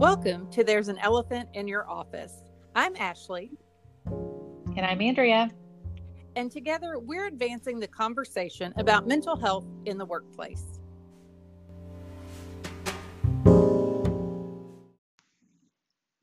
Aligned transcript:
Welcome 0.00 0.50
to 0.52 0.64
There's 0.64 0.88
an 0.88 0.96
Elephant 0.96 1.50
in 1.52 1.68
Your 1.68 1.86
Office. 1.86 2.42
I'm 2.74 2.96
Ashley. 2.96 3.50
And 4.06 4.80
I'm 4.80 5.02
Andrea. 5.02 5.50
And 6.36 6.50
together 6.50 6.98
we're 6.98 7.26
advancing 7.26 7.78
the 7.78 7.86
conversation 7.86 8.72
about 8.78 9.06
mental 9.06 9.36
health 9.36 9.66
in 9.84 9.98
the 9.98 10.06
workplace. 10.06 10.64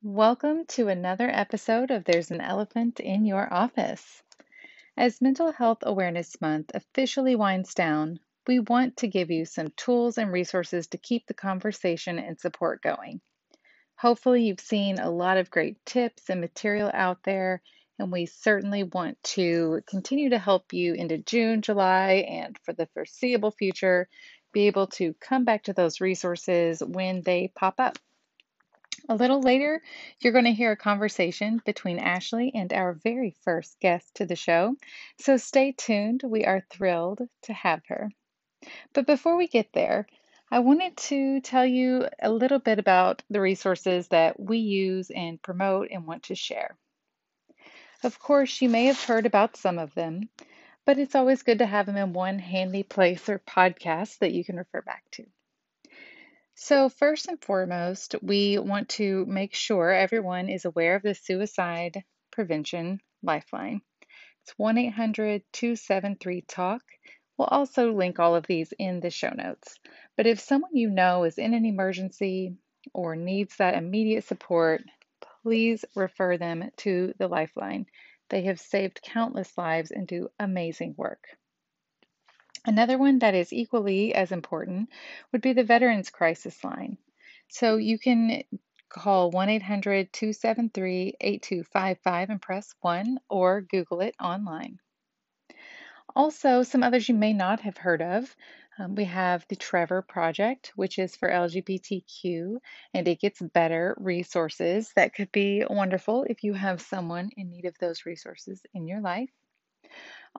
Welcome 0.01 0.65
to 0.69 0.87
another 0.87 1.29
episode 1.29 1.91
of 1.91 2.03
There's 2.03 2.31
an 2.31 2.41
Elephant 2.41 2.99
in 2.99 3.25
Your 3.25 3.47
Office. 3.53 4.23
As 4.97 5.21
Mental 5.21 5.51
Health 5.51 5.83
Awareness 5.83 6.41
Month 6.41 6.71
officially 6.73 7.35
winds 7.35 7.75
down, 7.75 8.17
we 8.47 8.57
want 8.57 8.97
to 8.97 9.07
give 9.07 9.29
you 9.29 9.45
some 9.45 9.67
tools 9.77 10.17
and 10.17 10.31
resources 10.31 10.87
to 10.87 10.97
keep 10.97 11.27
the 11.27 11.35
conversation 11.35 12.17
and 12.17 12.39
support 12.39 12.81
going. 12.81 13.21
Hopefully, 13.99 14.43
you've 14.43 14.59
seen 14.59 14.99
a 14.99 15.09
lot 15.09 15.37
of 15.37 15.49
great 15.49 15.83
tips 15.83 16.29
and 16.29 16.39
material 16.39 16.91
out 16.93 17.23
there, 17.23 17.63
and 17.97 18.11
we 18.11 18.27
certainly 18.27 18.83
want 18.83 19.17
to 19.23 19.81
continue 19.87 20.29
to 20.29 20.37
help 20.37 20.71
you 20.71 20.93
into 20.93 21.17
June, 21.17 21.63
July, 21.63 22.25
and 22.29 22.57
for 22.59 22.73
the 22.73 22.85
foreseeable 22.93 23.49
future, 23.49 24.07
be 24.53 24.67
able 24.67 24.85
to 24.85 25.15
come 25.19 25.45
back 25.45 25.63
to 25.63 25.73
those 25.73 25.99
resources 25.99 26.83
when 26.85 27.21
they 27.21 27.51
pop 27.55 27.79
up. 27.79 27.97
A 29.09 29.15
little 29.15 29.41
later, 29.41 29.81
you're 30.19 30.33
going 30.33 30.45
to 30.45 30.51
hear 30.51 30.73
a 30.73 30.77
conversation 30.77 31.59
between 31.65 31.97
Ashley 31.97 32.51
and 32.53 32.71
our 32.73 32.93
very 32.93 33.35
first 33.43 33.79
guest 33.79 34.13
to 34.15 34.25
the 34.27 34.35
show, 34.35 34.75
so 35.19 35.37
stay 35.37 35.71
tuned. 35.71 36.21
We 36.23 36.45
are 36.45 36.63
thrilled 36.69 37.21
to 37.43 37.53
have 37.53 37.81
her. 37.87 38.11
But 38.93 39.07
before 39.07 39.37
we 39.37 39.47
get 39.47 39.73
there, 39.73 40.07
I 40.49 40.59
wanted 40.59 40.95
to 40.97 41.41
tell 41.41 41.65
you 41.65 42.07
a 42.21 42.31
little 42.31 42.59
bit 42.59 42.79
about 42.79 43.21
the 43.29 43.41
resources 43.41 44.07
that 44.09 44.39
we 44.39 44.59
use 44.59 45.09
and 45.09 45.41
promote 45.41 45.89
and 45.91 46.07
want 46.07 46.23
to 46.23 46.35
share. 46.35 46.77
Of 48.03 48.17
course, 48.19 48.61
you 48.61 48.69
may 48.69 48.85
have 48.85 49.03
heard 49.03 49.25
about 49.25 49.57
some 49.57 49.77
of 49.77 49.93
them, 49.93 50.29
but 50.85 50.99
it's 50.99 51.15
always 51.15 51.43
good 51.43 51.59
to 51.59 51.65
have 51.65 51.85
them 51.85 51.97
in 51.97 52.13
one 52.13 52.39
handy 52.39 52.83
place 52.83 53.27
or 53.27 53.39
podcast 53.39 54.19
that 54.19 54.31
you 54.31 54.45
can 54.45 54.55
refer 54.55 54.81
back 54.81 55.03
to. 55.11 55.25
So, 56.55 56.87
first 56.87 57.27
and 57.27 57.43
foremost, 57.43 58.15
we 58.21 58.57
want 58.57 58.87
to 58.89 59.25
make 59.25 59.53
sure 59.53 59.91
everyone 59.91 60.47
is 60.47 60.63
aware 60.63 60.95
of 60.95 61.03
the 61.03 61.13
Suicide 61.13 62.03
Prevention 62.31 63.01
Lifeline. 63.21 63.81
It's 64.43 64.57
1 64.57 64.77
800 64.77 65.43
273 65.51 66.41
TALK. 66.47 66.81
We'll 67.37 67.47
also 67.47 67.91
link 67.91 68.19
all 68.19 68.35
of 68.35 68.47
these 68.47 68.73
in 68.79 68.99
the 68.99 69.11
show 69.11 69.29
notes. 69.29 69.79
But 70.15 70.25
if 70.25 70.39
someone 70.39 70.75
you 70.75 70.89
know 70.89 71.23
is 71.23 71.37
in 71.37 71.53
an 71.53 71.65
emergency 71.65 72.55
or 72.93 73.15
needs 73.15 73.57
that 73.57 73.75
immediate 73.75 74.23
support, 74.23 74.83
please 75.43 75.85
refer 75.95 76.37
them 76.37 76.71
to 76.77 77.13
the 77.19 77.27
Lifeline. 77.27 77.85
They 78.29 78.43
have 78.43 78.59
saved 78.59 79.01
countless 79.03 79.57
lives 79.57 79.91
and 79.91 80.07
do 80.07 80.29
amazing 80.39 80.95
work. 80.97 81.27
Another 82.65 82.97
one 82.97 83.19
that 83.19 83.35
is 83.35 83.53
equally 83.53 84.13
as 84.13 84.31
important 84.31 84.89
would 85.31 85.41
be 85.41 85.53
the 85.53 85.63
Veterans 85.63 86.09
Crisis 86.09 86.61
Line. 86.63 86.97
So 87.47 87.77
you 87.77 87.97
can 87.97 88.43
call 88.89 89.31
1 89.31 89.49
800 89.49 90.11
273 90.11 91.13
8255 91.21 92.29
and 92.29 92.41
press 92.41 92.75
1 92.81 93.19
or 93.29 93.61
Google 93.61 94.01
it 94.01 94.15
online. 94.19 94.79
Also, 96.15 96.63
some 96.63 96.83
others 96.83 97.07
you 97.09 97.15
may 97.15 97.33
not 97.33 97.61
have 97.61 97.77
heard 97.77 98.01
of. 98.01 98.35
Um, 98.79 98.95
we 98.95 99.05
have 99.05 99.45
the 99.49 99.55
Trevor 99.55 100.01
Project, 100.01 100.71
which 100.75 100.99
is 100.99 101.15
for 101.15 101.29
LGBTQ, 101.29 102.57
and 102.93 103.07
it 103.07 103.19
gets 103.19 103.41
better 103.41 103.95
resources 103.99 104.91
that 104.95 105.13
could 105.13 105.31
be 105.31 105.65
wonderful 105.67 106.23
if 106.29 106.43
you 106.43 106.53
have 106.53 106.81
someone 106.81 107.29
in 107.35 107.49
need 107.49 107.65
of 107.65 107.77
those 107.79 108.05
resources 108.05 108.61
in 108.73 108.87
your 108.87 109.01
life. 109.01 109.29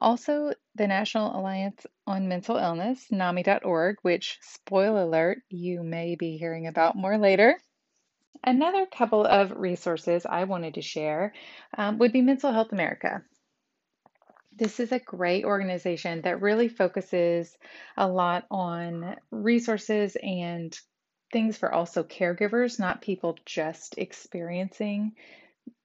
Also, 0.00 0.52
the 0.76 0.86
National 0.86 1.36
Alliance 1.36 1.84
on 2.06 2.28
Mental 2.28 2.56
Illness, 2.56 3.10
NAMI.org, 3.10 3.96
which, 4.02 4.38
spoiler 4.40 5.02
alert, 5.02 5.38
you 5.48 5.82
may 5.82 6.14
be 6.14 6.36
hearing 6.36 6.68
about 6.68 6.94
more 6.94 7.18
later. 7.18 7.58
Another 8.44 8.86
couple 8.86 9.26
of 9.26 9.50
resources 9.50 10.24
I 10.24 10.44
wanted 10.44 10.74
to 10.74 10.82
share 10.82 11.34
um, 11.76 11.98
would 11.98 12.12
be 12.12 12.22
Mental 12.22 12.52
Health 12.52 12.72
America. 12.72 13.24
This 14.58 14.80
is 14.80 14.90
a 14.90 14.98
great 14.98 15.44
organization 15.44 16.22
that 16.22 16.42
really 16.42 16.68
focuses 16.68 17.56
a 17.96 18.08
lot 18.08 18.44
on 18.50 19.16
resources 19.30 20.16
and 20.20 20.76
things 21.32 21.56
for 21.56 21.72
also 21.72 22.02
caregivers, 22.02 22.78
not 22.80 23.00
people 23.00 23.38
just 23.46 23.96
experiencing 23.98 25.12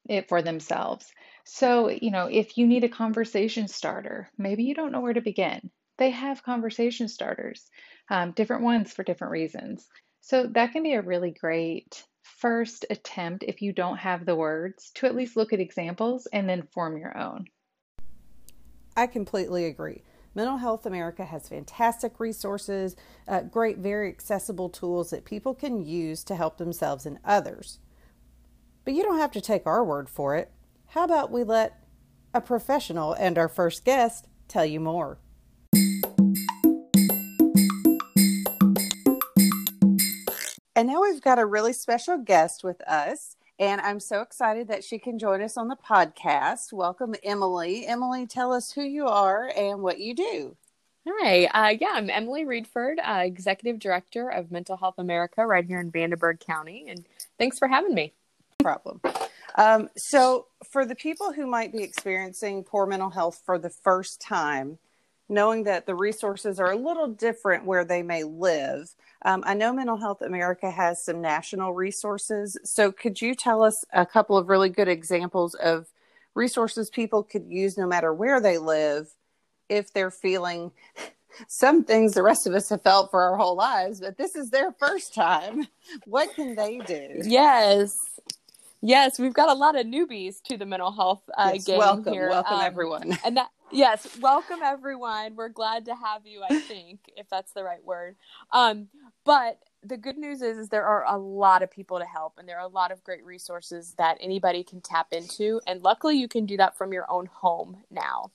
it 0.09 0.27
for 0.27 0.41
themselves. 0.41 1.13
So, 1.45 1.89
you 1.89 2.09
know, 2.09 2.27
if 2.27 2.57
you 2.57 2.65
need 2.65 2.83
a 2.83 2.89
conversation 2.89 3.67
starter, 3.67 4.29
maybe 4.39 4.63
you 4.63 4.73
don't 4.73 4.91
know 4.91 5.01
where 5.01 5.13
to 5.13 5.21
begin. 5.21 5.69
They 5.99 6.09
have 6.09 6.41
conversation 6.41 7.07
starters, 7.07 7.69
um, 8.09 8.31
different 8.31 8.63
ones 8.63 8.91
for 8.91 9.03
different 9.03 9.31
reasons. 9.31 9.87
So, 10.21 10.47
that 10.47 10.71
can 10.71 10.81
be 10.81 10.93
a 10.93 11.01
really 11.01 11.31
great 11.31 12.03
first 12.23 12.85
attempt 12.89 13.43
if 13.47 13.61
you 13.61 13.71
don't 13.71 13.97
have 13.97 14.25
the 14.25 14.35
words 14.35 14.91
to 14.95 15.05
at 15.05 15.15
least 15.15 15.37
look 15.37 15.53
at 15.53 15.59
examples 15.59 16.25
and 16.33 16.49
then 16.49 16.67
form 16.73 16.97
your 16.97 17.15
own. 17.15 17.45
I 18.95 19.07
completely 19.07 19.65
agree. 19.65 20.03
Mental 20.35 20.57
Health 20.57 20.85
America 20.85 21.25
has 21.25 21.49
fantastic 21.49 22.19
resources, 22.19 22.95
uh, 23.27 23.41
great, 23.41 23.77
very 23.77 24.09
accessible 24.09 24.69
tools 24.69 25.09
that 25.11 25.25
people 25.25 25.53
can 25.53 25.85
use 25.85 26.23
to 26.23 26.35
help 26.35 26.57
themselves 26.57 27.05
and 27.05 27.19
others. 27.23 27.79
But 28.83 28.93
you 28.93 29.03
don't 29.03 29.19
have 29.19 29.31
to 29.31 29.41
take 29.41 29.65
our 29.65 29.83
word 29.83 30.09
for 30.09 30.35
it. 30.35 30.51
How 30.87 31.03
about 31.03 31.31
we 31.31 31.43
let 31.43 31.83
a 32.33 32.41
professional 32.41 33.13
and 33.13 33.37
our 33.37 33.47
first 33.47 33.85
guest 33.85 34.27
tell 34.47 34.65
you 34.65 34.79
more? 34.79 35.19
And 40.75 40.87
now 40.87 41.01
we've 41.01 41.21
got 41.21 41.39
a 41.39 41.45
really 41.45 41.73
special 41.73 42.17
guest 42.17 42.63
with 42.63 42.81
us, 42.81 43.37
and 43.59 43.81
I'm 43.81 43.99
so 43.99 44.21
excited 44.21 44.67
that 44.69 44.83
she 44.83 44.97
can 44.97 45.19
join 45.19 45.41
us 45.41 45.57
on 45.57 45.67
the 45.67 45.75
podcast. 45.75 46.73
Welcome, 46.73 47.15
Emily. 47.23 47.85
Emily, 47.85 48.25
tell 48.25 48.51
us 48.51 48.71
who 48.71 48.81
you 48.81 49.05
are 49.07 49.51
and 49.55 49.81
what 49.81 49.99
you 49.99 50.15
do. 50.15 50.55
Hi, 51.07 51.45
uh, 51.45 51.75
yeah, 51.79 51.91
I'm 51.93 52.09
Emily 52.09 52.45
Reidford, 52.45 52.95
uh, 53.03 53.23
Executive 53.25 53.79
Director 53.79 54.29
of 54.29 54.51
Mental 54.51 54.77
Health 54.77 54.95
America 54.97 55.45
right 55.45 55.65
here 55.65 55.79
in 55.79 55.91
Vanderburgh 55.91 56.39
County, 56.39 56.85
and 56.87 57.05
thanks 57.37 57.59
for 57.59 57.67
having 57.67 57.93
me 57.93 58.13
No 58.59 58.63
problem. 58.63 59.01
Um, 59.55 59.89
so, 59.97 60.47
for 60.71 60.85
the 60.85 60.95
people 60.95 61.33
who 61.33 61.45
might 61.45 61.73
be 61.73 61.83
experiencing 61.83 62.63
poor 62.63 62.85
mental 62.85 63.09
health 63.09 63.41
for 63.45 63.59
the 63.59 63.69
first 63.69 64.21
time, 64.21 64.79
knowing 65.29 65.63
that 65.65 65.85
the 65.85 65.95
resources 65.95 66.59
are 66.59 66.71
a 66.71 66.77
little 66.77 67.07
different 67.07 67.65
where 67.65 67.85
they 67.85 68.01
may 68.01 68.23
live, 68.23 68.95
um, 69.23 69.43
I 69.45 69.53
know 69.53 69.73
Mental 69.73 69.97
Health 69.97 70.21
America 70.21 70.69
has 70.69 71.03
some 71.03 71.21
national 71.21 71.73
resources. 71.73 72.57
So, 72.63 72.91
could 72.91 73.21
you 73.21 73.35
tell 73.35 73.63
us 73.63 73.85
a 73.93 74.05
couple 74.05 74.37
of 74.37 74.49
really 74.49 74.69
good 74.69 74.87
examples 74.87 75.53
of 75.55 75.87
resources 76.35 76.89
people 76.89 77.23
could 77.23 77.45
use 77.47 77.77
no 77.77 77.87
matter 77.87 78.13
where 78.13 78.41
they 78.41 78.57
live 78.57 79.09
if 79.69 79.93
they're 79.93 80.11
feeling 80.11 80.71
some 81.47 81.83
things 81.83 82.13
the 82.13 82.23
rest 82.23 82.47
of 82.47 82.53
us 82.53 82.69
have 82.69 82.81
felt 82.81 83.11
for 83.11 83.21
our 83.21 83.37
whole 83.37 83.55
lives, 83.55 83.99
but 83.99 84.17
this 84.17 84.35
is 84.35 84.49
their 84.49 84.71
first 84.73 85.13
time? 85.13 85.67
What 86.05 86.33
can 86.33 86.55
they 86.55 86.79
do? 86.79 87.21
Yes. 87.23 87.99
Yes, 88.81 89.19
we've 89.19 89.33
got 89.33 89.49
a 89.49 89.53
lot 89.53 89.79
of 89.79 89.85
newbies 89.85 90.41
to 90.43 90.57
the 90.57 90.65
mental 90.65 90.91
health 90.91 91.21
uh, 91.37 91.51
yes, 91.53 91.65
game 91.65 91.77
welcome, 91.77 92.13
here. 92.13 92.29
Welcome, 92.29 92.55
um, 92.55 92.61
everyone. 92.61 93.17
And 93.23 93.37
that, 93.37 93.49
yes, 93.73 94.17
welcome 94.21 94.59
everyone. 94.63 95.35
We're 95.35 95.49
glad 95.49 95.85
to 95.85 95.95
have 95.95 96.25
you. 96.25 96.41
I 96.47 96.59
think, 96.59 96.99
if 97.17 97.27
that's 97.29 97.53
the 97.53 97.63
right 97.63 97.83
word. 97.83 98.15
Um, 98.51 98.87
but 99.25 99.59
the 99.83 99.97
good 99.97 100.17
news 100.17 100.41
is, 100.41 100.57
is 100.57 100.69
there 100.69 100.85
are 100.85 101.05
a 101.07 101.17
lot 101.17 101.63
of 101.63 101.71
people 101.71 101.99
to 101.99 102.05
help, 102.05 102.33
and 102.37 102.47
there 102.47 102.57
are 102.57 102.65
a 102.65 102.67
lot 102.67 102.91
of 102.91 103.03
great 103.03 103.25
resources 103.25 103.95
that 103.97 104.17
anybody 104.21 104.63
can 104.63 104.81
tap 104.81 105.07
into. 105.11 105.59
And 105.67 105.81
luckily, 105.81 106.17
you 106.17 106.27
can 106.27 106.45
do 106.45 106.57
that 106.57 106.77
from 106.77 106.93
your 106.93 107.11
own 107.11 107.25
home 107.25 107.77
now. 107.89 108.31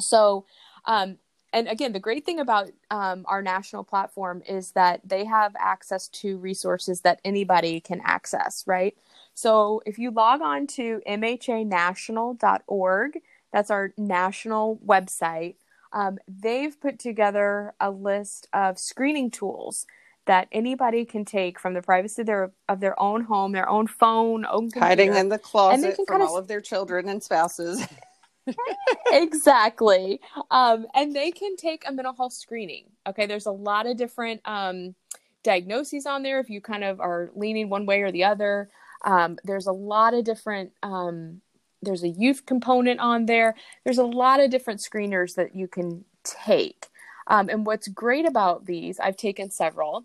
So, 0.00 0.44
um, 0.84 1.18
and 1.52 1.68
again, 1.68 1.92
the 1.92 2.00
great 2.00 2.26
thing 2.26 2.40
about 2.40 2.70
um, 2.90 3.24
our 3.28 3.40
national 3.40 3.84
platform 3.84 4.42
is 4.48 4.72
that 4.72 5.00
they 5.04 5.24
have 5.24 5.54
access 5.56 6.08
to 6.08 6.36
resources 6.38 7.02
that 7.02 7.20
anybody 7.24 7.80
can 7.80 8.00
access, 8.04 8.64
right? 8.66 8.96
So 9.34 9.80
if 9.86 9.96
you 9.98 10.10
log 10.10 10.42
on 10.42 10.66
to 10.68 11.00
mhanational.org, 11.06 13.20
that's 13.54 13.70
our 13.70 13.94
national 13.96 14.80
website, 14.84 15.54
um, 15.92 16.18
they've 16.26 16.78
put 16.80 16.98
together 16.98 17.72
a 17.80 17.88
list 17.88 18.48
of 18.52 18.80
screening 18.80 19.30
tools 19.30 19.86
that 20.26 20.48
anybody 20.50 21.04
can 21.04 21.24
take 21.24 21.60
from 21.60 21.72
the 21.72 21.80
privacy 21.80 22.22
of 22.22 22.26
their, 22.26 22.50
of 22.68 22.80
their 22.80 23.00
own 23.00 23.22
home, 23.22 23.52
their 23.52 23.68
own 23.68 23.86
phone, 23.86 24.44
own 24.44 24.72
computer, 24.72 24.86
hiding 24.86 25.14
in 25.14 25.28
the 25.28 25.38
closet 25.38 25.96
from 26.04 26.20
all 26.20 26.36
of 26.36 26.48
their 26.48 26.60
children 26.60 27.08
and 27.08 27.22
spouses. 27.22 27.86
exactly. 29.12 30.20
Um, 30.50 30.86
and 30.92 31.14
they 31.14 31.30
can 31.30 31.54
take 31.54 31.84
a 31.86 31.92
mental 31.92 32.12
health 32.12 32.32
screening. 32.32 32.86
Okay, 33.06 33.26
there's 33.26 33.46
a 33.46 33.52
lot 33.52 33.86
of 33.86 33.96
different 33.96 34.40
um, 34.46 34.96
diagnoses 35.44 36.06
on 36.06 36.24
there 36.24 36.40
if 36.40 36.50
you 36.50 36.60
kind 36.60 36.82
of 36.82 36.98
are 36.98 37.30
leaning 37.36 37.68
one 37.68 37.86
way 37.86 38.02
or 38.02 38.10
the 38.10 38.24
other. 38.24 38.68
Um, 39.04 39.38
there's 39.44 39.68
a 39.68 39.72
lot 39.72 40.12
of 40.12 40.24
different, 40.24 40.72
um, 40.82 41.40
there's 41.84 42.02
a 42.02 42.08
youth 42.08 42.46
component 42.46 43.00
on 43.00 43.26
there. 43.26 43.54
There's 43.84 43.98
a 43.98 44.04
lot 44.04 44.40
of 44.40 44.50
different 44.50 44.80
screeners 44.80 45.34
that 45.36 45.54
you 45.54 45.68
can 45.68 46.04
take. 46.24 46.86
Um, 47.26 47.48
and 47.48 47.64
what's 47.64 47.88
great 47.88 48.26
about 48.26 48.66
these, 48.66 48.98
I've 49.00 49.16
taken 49.16 49.50
several. 49.50 50.04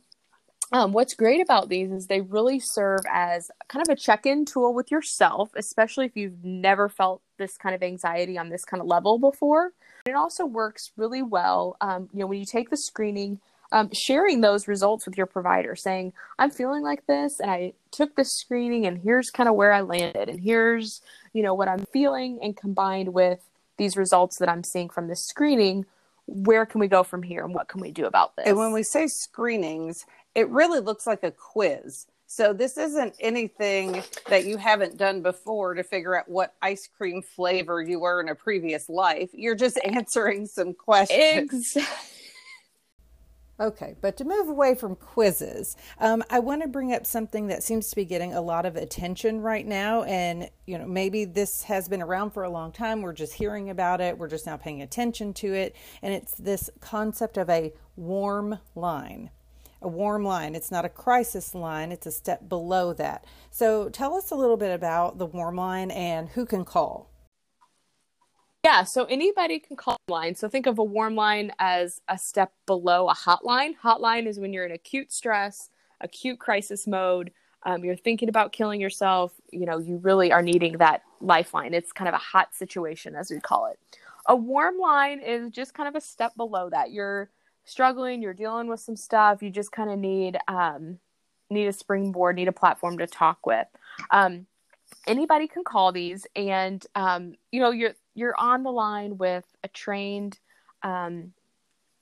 Um, 0.72 0.94
what's 0.94 1.16
great 1.16 1.42
about 1.42 1.70
these 1.70 1.92
is 1.92 2.06
they 2.06 2.22
really 2.22 2.60
serve 2.60 3.00
as 3.12 3.50
kind 3.70 3.82
of 3.82 3.92
a 3.92 4.00
check 4.00 4.26
in 4.26 4.46
tool 4.46 4.74
with 4.74 4.92
yourself, 4.92 5.50
especially 5.56 6.06
if 6.06 6.16
you've 6.16 6.44
never 6.44 6.90
felt 6.90 7.22
this 7.38 7.58
kind 7.58 7.74
of 7.74 7.82
anxiety 7.82 8.38
on 8.38 8.50
this 8.50 8.64
kind 8.66 8.80
of 8.80 8.88
level 8.88 9.18
before. 9.18 9.72
It 10.06 10.16
also 10.16 10.46
works 10.46 10.92
really 10.96 11.24
well. 11.24 11.76
Um, 11.82 12.10
you 12.14 12.20
know, 12.20 12.28
when 12.28 12.40
you 12.40 12.46
take 12.46 12.70
the 12.70 12.78
screening, 12.78 13.40
um, 13.72 13.90
sharing 13.94 14.42
those 14.42 14.68
results 14.68 15.08
with 15.08 15.18
your 15.18 15.26
provider, 15.26 15.76
saying, 15.76 16.14
I'm 16.38 16.52
feeling 16.52 16.84
like 16.84 17.06
this, 17.08 17.40
and 17.40 17.50
I 17.50 17.74
took 17.92 18.16
this 18.16 18.36
screening, 18.36 18.86
and 18.86 19.00
here's 19.00 19.30
kind 19.32 19.50
of 19.50 19.56
where 19.56 19.74
I 19.74 19.82
landed, 19.82 20.30
and 20.30 20.40
here's, 20.40 21.02
you 21.34 21.44
know, 21.44 21.54
what 21.54 21.68
I'm 21.68 21.86
feeling, 21.92 22.40
and 22.42 22.56
combined 22.56 23.14
with 23.14 23.40
these 23.78 23.96
results 23.98 24.38
that 24.38 24.50
I'm 24.50 24.64
seeing 24.64 24.90
from 24.90 25.08
this 25.08 25.26
screening, 25.26 25.86
where 26.26 26.66
can 26.66 26.80
we 26.80 26.88
go 26.88 27.04
from 27.04 27.24
here, 27.24 27.44
and 27.44 27.54
what 27.54 27.68
can 27.68 27.82
we 27.82 27.92
do 27.92 28.06
about 28.06 28.36
this? 28.36 28.48
And 28.48 28.58
when 28.58 28.72
we 28.72 28.84
say 28.84 29.08
screenings, 29.08 30.06
it 30.36 30.48
really 30.50 30.80
looks 30.80 31.08
like 31.08 31.24
a 31.24 31.32
quiz. 31.32 32.08
So 32.32 32.54
this 32.54 32.78
isn't 32.78 33.16
anything 33.20 34.04
that 34.28 34.46
you 34.46 34.58
haven't 34.58 34.98
done 34.98 35.24
before 35.24 35.74
to 35.74 35.84
figure 35.84 36.16
out 36.16 36.30
what 36.30 36.54
ice 36.62 36.88
cream 36.88 37.24
flavor 37.24 37.82
you 37.82 38.00
were 38.00 38.22
in 38.22 38.30
a 38.30 38.36
previous 38.36 38.88
life. 38.88 39.30
You're 39.34 39.56
just 39.56 39.80
answering 39.84 40.46
some 40.46 40.76
questions. 40.76 41.76
Exactly. 41.76 42.19
Okay, 43.60 43.96
but 44.00 44.16
to 44.16 44.24
move 44.24 44.48
away 44.48 44.74
from 44.74 44.96
quizzes, 44.96 45.76
um, 46.00 46.24
I 46.30 46.40
want 46.40 46.62
to 46.62 46.70
bring 46.70 46.94
up 46.94 47.06
something 47.06 47.48
that 47.48 47.62
seems 47.62 47.90
to 47.90 47.96
be 47.98 48.06
getting 48.06 48.34
a 48.34 48.40
lot 48.40 48.66
of 48.66 48.78
attention 48.78 49.42
right 49.42 49.68
now. 49.68 50.04
And, 50.04 50.50
you 50.66 50.78
know, 50.78 50.86
maybe 50.86 51.26
this 51.26 51.64
has 51.64 51.90
been 51.90 52.02
around 52.02 52.32
for 52.32 52.44
a 52.44 52.50
long 52.50 52.72
time. 52.72 53.02
We're 53.02 53.12
just 53.12 53.34
hearing 53.34 53.70
about 53.70 54.00
it, 54.00 54.18
we're 54.18 54.30
just 54.30 54.46
now 54.46 54.56
paying 54.56 54.82
attention 54.82 55.34
to 55.36 55.54
it. 55.54 55.76
And 56.02 56.14
it's 56.14 56.36
this 56.36 56.70
concept 56.80 57.38
of 57.38 57.50
a 57.50 57.74
warm 57.98 58.60
line. 58.76 59.30
A 59.82 59.90
warm 59.90 60.24
line. 60.24 60.56
It's 60.56 60.72
not 60.72 60.86
a 60.86 60.90
crisis 60.90 61.54
line, 61.54 61.92
it's 61.92 62.08
a 62.08 62.12
step 62.12 62.48
below 62.48 62.94
that. 62.94 63.26
So 63.52 63.90
tell 63.90 64.14
us 64.14 64.32
a 64.32 64.36
little 64.36 64.58
bit 64.58 64.74
about 64.74 65.18
the 65.18 65.26
warm 65.26 65.58
line 65.58 65.92
and 65.92 66.30
who 66.30 66.46
can 66.46 66.64
call. 66.64 67.10
Yeah, 68.66 68.84
so 68.84 69.06
anybody 69.06 69.60
can 69.60 69.78
call 69.78 69.98
line. 70.10 70.36
So 70.36 70.50
think 70.50 70.66
of 70.66 70.80
a 70.80 70.84
warm 70.84 71.16
line 71.16 71.52
as 71.60 72.02
a 72.10 72.18
step 72.18 72.52
below 72.66 73.08
a 73.08 73.16
hotline. 73.16 73.76
Hotline 73.82 74.28
is 74.28 74.38
when 74.40 74.52
you're 74.52 74.66
in 74.66 74.72
acute 74.74 75.14
stress, 75.14 75.70
acute 76.02 76.40
crisis 76.40 76.86
mode. 76.86 77.32
Um, 77.64 77.84
you're 77.86 77.96
thinking 77.96 78.28
about 78.28 78.52
killing 78.52 78.82
yourself. 78.82 79.34
You 79.52 79.66
know, 79.66 79.80
you 79.80 79.98
really 79.98 80.32
are 80.32 80.42
needing 80.42 80.78
that 80.80 81.04
lifeline. 81.22 81.74
It's 81.74 81.94
kind 81.94 82.10
of 82.10 82.14
a 82.14 82.18
hot 82.18 82.54
situation, 82.54 83.16
as 83.16 83.32
we 83.32 83.40
call 83.40 83.68
it. 83.68 83.80
A 84.28 84.36
warm 84.36 84.78
line 84.78 85.22
is 85.22 85.52
just 85.52 85.74
kind 85.74 85.88
of 85.88 85.96
a 85.96 86.02
step 86.02 86.36
below 86.36 86.70
that. 86.70 86.92
You're 86.92 87.30
struggling. 87.64 88.22
You're 88.22 88.34
dealing 88.34 88.68
with 88.68 88.82
some 88.82 88.96
stuff. 88.96 89.42
You 89.42 89.52
just 89.52 89.72
kind 89.72 89.90
of 89.90 90.00
need 90.00 90.38
um, 90.48 91.00
need 91.50 91.68
a 91.68 91.74
springboard, 91.74 92.36
need 92.36 92.48
a 92.48 92.54
platform 92.54 92.98
to 92.98 93.08
talk 93.08 93.46
with. 93.46 93.68
Um, 94.12 94.48
anybody 95.08 95.48
can 95.48 95.64
call 95.64 95.92
these, 95.92 96.26
and 96.36 96.86
um, 96.96 97.36
you 97.52 97.60
know, 97.60 97.72
you're 97.72 97.96
you're 98.16 98.36
on 98.38 98.64
the 98.64 98.72
line 98.72 99.18
with 99.18 99.46
a 99.64 99.68
trained 99.68 100.40
um, 100.84 101.34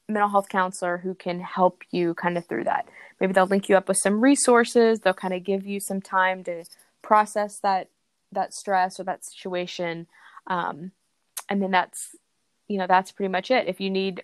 mental 0.10 0.30
health 0.30 0.50
counselor 0.50 0.98
who 0.98 1.13
can 1.13 1.39
help 1.39 1.84
you 1.92 2.13
kind 2.13 2.38
of 2.38 2.45
through 2.45 2.63
that. 2.66 2.88
Maybe 3.19 3.34
they'll 3.34 3.48
link 3.48 3.69
you 3.69 3.78
up 3.78 3.88
with 3.88 3.98
some 3.98 4.22
resources. 4.22 5.00
They'll 5.00 5.13
kind 5.13 5.34
of 5.34 5.44
give 5.44 5.66
you 5.66 5.80
some 5.80 6.01
time 6.01 6.44
to 6.45 6.66
process 7.01 7.60
that 7.63 7.89
that 8.31 8.54
stress 8.54 9.00
or 9.00 9.04
that 9.06 9.24
situation, 9.24 10.07
um, 10.48 10.92
and 11.50 11.62
then 11.62 11.72
that's 11.72 12.16
you 12.68 12.78
know 12.78 12.88
that's 12.88 13.12
pretty 13.12 13.31
much 13.31 13.51
it. 13.51 13.68
If 13.68 13.80
you 13.80 13.90
need 13.90 14.24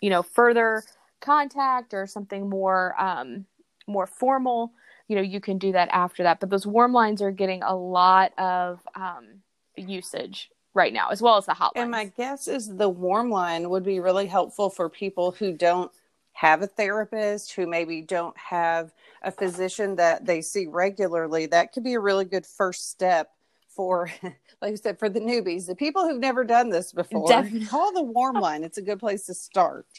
you 0.00 0.10
know 0.10 0.22
further 0.22 0.82
contact 1.20 1.94
or 1.94 2.06
something 2.06 2.48
more 2.48 2.94
um, 3.00 3.46
more 3.86 4.06
formal, 4.06 4.72
you 5.08 5.16
know 5.16 5.22
you 5.22 5.40
can 5.40 5.58
do 5.58 5.72
that 5.72 5.88
after 5.92 6.22
that. 6.22 6.40
But 6.40 6.50
those 6.50 6.66
warm 6.66 6.92
lines 6.92 7.22
are 7.22 7.30
getting 7.30 7.62
a 7.62 7.74
lot 7.74 8.32
of 8.38 8.80
um, 8.94 9.42
usage 9.76 10.50
right 10.74 10.92
now, 10.92 11.08
as 11.10 11.22
well 11.22 11.36
as 11.36 11.46
the 11.46 11.52
hotline. 11.52 11.72
And 11.76 11.90
my 11.90 12.06
guess 12.16 12.48
is 12.48 12.74
the 12.76 12.88
warm 12.88 13.30
line 13.30 13.70
would 13.70 13.84
be 13.84 14.00
really 14.00 14.26
helpful 14.26 14.70
for 14.70 14.88
people 14.88 15.30
who 15.32 15.52
don't 15.52 15.90
have 16.32 16.62
a 16.62 16.66
therapist, 16.66 17.52
who 17.52 17.66
maybe 17.66 18.02
don't 18.02 18.36
have 18.36 18.92
a 19.22 19.30
physician 19.30 19.96
that 19.96 20.26
they 20.26 20.40
see 20.40 20.66
regularly. 20.66 21.46
That 21.46 21.72
could 21.72 21.84
be 21.84 21.94
a 21.94 22.00
really 22.00 22.24
good 22.24 22.44
first 22.44 22.90
step 22.90 23.30
for, 23.68 24.10
like 24.22 24.72
I 24.72 24.74
said, 24.74 24.98
for 24.98 25.08
the 25.08 25.20
newbies, 25.20 25.66
the 25.66 25.76
people 25.76 26.06
who've 26.06 26.20
never 26.20 26.44
done 26.44 26.70
this 26.70 26.92
before. 26.92 27.28
Definitely. 27.28 27.66
Call 27.66 27.92
the 27.92 28.02
warm 28.02 28.36
line. 28.36 28.64
It's 28.64 28.78
a 28.78 28.82
good 28.82 28.98
place 28.98 29.26
to 29.26 29.34
start. 29.34 29.86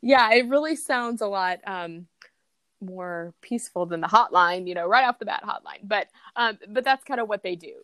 Yeah, 0.00 0.32
it 0.32 0.48
really 0.48 0.76
sounds 0.76 1.20
a 1.20 1.26
lot. 1.26 1.58
Um, 1.66 2.06
more 2.80 3.34
peaceful 3.40 3.86
than 3.86 4.00
the 4.00 4.06
hotline, 4.06 4.66
you 4.66 4.74
know, 4.74 4.86
right 4.86 5.04
off 5.04 5.18
the 5.18 5.24
bat 5.24 5.42
hotline. 5.44 5.80
But 5.82 6.08
um, 6.36 6.58
but 6.68 6.84
that's 6.84 7.04
kind 7.04 7.20
of 7.20 7.28
what 7.28 7.42
they 7.42 7.56
do. 7.56 7.74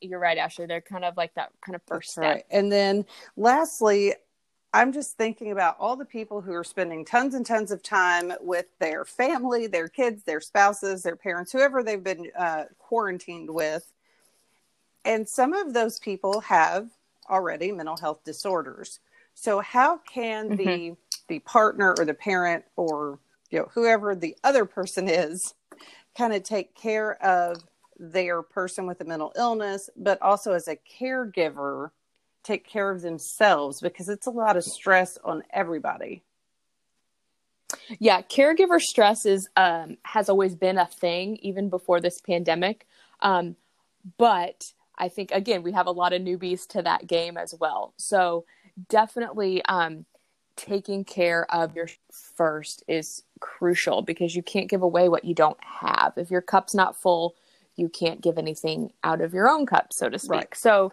You're 0.00 0.18
right, 0.18 0.38
Ashley. 0.38 0.66
They're 0.66 0.80
kind 0.80 1.04
of 1.04 1.16
like 1.16 1.34
that 1.34 1.50
kind 1.60 1.76
of 1.76 1.82
first 1.86 2.16
that's 2.16 2.26
step. 2.26 2.34
Right. 2.36 2.44
And 2.50 2.70
then 2.70 3.04
lastly, 3.36 4.14
I'm 4.72 4.92
just 4.92 5.16
thinking 5.16 5.52
about 5.52 5.76
all 5.78 5.96
the 5.96 6.04
people 6.04 6.40
who 6.40 6.52
are 6.52 6.64
spending 6.64 7.04
tons 7.04 7.34
and 7.34 7.46
tons 7.46 7.70
of 7.70 7.82
time 7.82 8.32
with 8.40 8.66
their 8.80 9.04
family, 9.04 9.66
their 9.66 9.88
kids, 9.88 10.24
their 10.24 10.40
spouses, 10.40 11.02
their 11.02 11.16
parents, 11.16 11.52
whoever 11.52 11.82
they've 11.82 12.02
been 12.02 12.30
uh, 12.36 12.64
quarantined 12.78 13.48
with. 13.48 13.92
And 15.04 15.28
some 15.28 15.52
of 15.52 15.74
those 15.74 15.98
people 16.00 16.40
have 16.40 16.88
already 17.28 17.72
mental 17.72 17.96
health 17.96 18.24
disorders. 18.24 19.00
So 19.34 19.60
how 19.60 19.98
can 19.98 20.50
mm-hmm. 20.50 20.56
the 20.56 20.96
the 21.26 21.38
partner 21.40 21.94
or 21.98 22.04
the 22.04 22.14
parent 22.14 22.64
or 22.76 23.18
you 23.50 23.58
know 23.58 23.68
whoever 23.74 24.14
the 24.14 24.36
other 24.44 24.64
person 24.64 25.08
is 25.08 25.54
kind 26.16 26.32
of 26.32 26.42
take 26.42 26.74
care 26.74 27.22
of 27.22 27.58
their 27.98 28.42
person 28.42 28.86
with 28.86 29.00
a 29.00 29.04
mental 29.04 29.32
illness 29.36 29.88
but 29.96 30.20
also 30.20 30.52
as 30.52 30.68
a 30.68 30.76
caregiver 31.00 31.90
take 32.44 32.66
care 32.66 32.90
of 32.90 33.02
themselves 33.02 33.80
because 33.80 34.08
it's 34.08 34.26
a 34.26 34.30
lot 34.30 34.56
of 34.56 34.62
stress 34.62 35.18
on 35.24 35.42
everybody. 35.50 36.22
Yeah 37.98 38.22
caregiver 38.22 38.80
stress 38.80 39.26
is 39.26 39.48
um, 39.56 39.96
has 40.04 40.28
always 40.28 40.54
been 40.54 40.78
a 40.78 40.86
thing 40.86 41.36
even 41.36 41.70
before 41.70 42.00
this 42.00 42.20
pandemic 42.20 42.86
um, 43.20 43.56
but 44.18 44.72
i 44.96 45.08
think 45.08 45.32
again 45.32 45.62
we 45.62 45.72
have 45.72 45.86
a 45.86 45.90
lot 45.90 46.12
of 46.12 46.22
newbies 46.22 46.66
to 46.68 46.82
that 46.82 47.06
game 47.06 47.36
as 47.36 47.54
well. 47.58 47.94
So 47.96 48.44
definitely 48.88 49.64
um, 49.64 50.04
taking 50.56 51.04
care 51.04 51.46
of 51.52 51.74
your 51.74 51.88
first 52.10 52.82
is 52.88 53.22
crucial 53.40 54.02
because 54.02 54.34
you 54.34 54.42
can't 54.42 54.68
give 54.68 54.82
away 54.82 55.08
what 55.08 55.24
you 55.24 55.34
don't 55.34 55.62
have. 55.62 56.14
If 56.16 56.30
your 56.30 56.40
cup's 56.40 56.74
not 56.74 56.96
full, 56.96 57.34
you 57.76 57.88
can't 57.88 58.20
give 58.20 58.38
anything 58.38 58.92
out 59.02 59.20
of 59.20 59.34
your 59.34 59.48
own 59.48 59.66
cup, 59.66 59.92
so 59.92 60.08
to 60.08 60.18
speak. 60.18 60.30
Right. 60.30 60.56
So, 60.56 60.92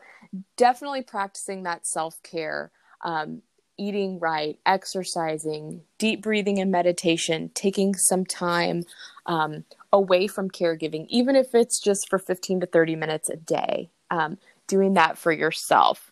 definitely 0.58 1.04
practicing 1.04 1.64
that 1.64 1.86
self 1.86 2.22
care, 2.24 2.72
um, 3.02 3.42
eating 3.78 4.20
right, 4.20 4.58
exercising, 4.66 5.82
deep 5.98 6.22
breathing 6.22 6.60
and 6.60 6.72
meditation, 6.72 7.52
taking 7.54 7.94
some 7.96 8.26
time 8.26 8.84
um, 9.26 9.64
away 9.94 10.28
from 10.28 10.50
caregiving, 10.50 11.06
even 11.10 11.36
if 11.36 11.54
it's 11.54 11.80
just 11.80 12.10
for 12.10 12.18
15 12.18 12.62
to 12.62 12.66
30 12.66 12.96
minutes 12.96 13.30
a 13.30 13.38
day, 13.38 13.90
um, 14.10 14.38
doing 14.68 14.94
that 14.96 15.18
for 15.18 15.32
yourself. 15.32 16.12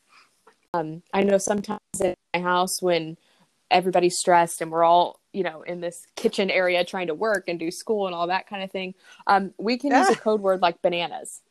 Um, 0.73 1.01
I 1.13 1.23
know 1.23 1.39
sometimes 1.39 1.79
in 1.99 2.13
my 2.35 2.41
house 2.41 2.81
when 2.81 3.17
everybody's 3.71 4.17
stressed 4.17 4.61
and 4.61 4.71
we're 4.71 4.83
all 4.83 5.19
you 5.33 5.43
know 5.43 5.61
in 5.61 5.81
this 5.81 6.05
kitchen 6.15 6.49
area 6.49 6.83
trying 6.83 7.07
to 7.07 7.13
work 7.13 7.45
and 7.47 7.59
do 7.59 7.69
school 7.71 8.07
and 8.07 8.15
all 8.15 8.27
that 8.27 8.47
kind 8.47 8.63
of 8.63 8.71
thing 8.71 8.93
um, 9.27 9.53
we 9.57 9.77
can 9.77 9.91
use 9.91 10.09
a 10.09 10.15
code 10.19 10.41
word 10.41 10.61
like 10.61 10.81
bananas. 10.81 11.41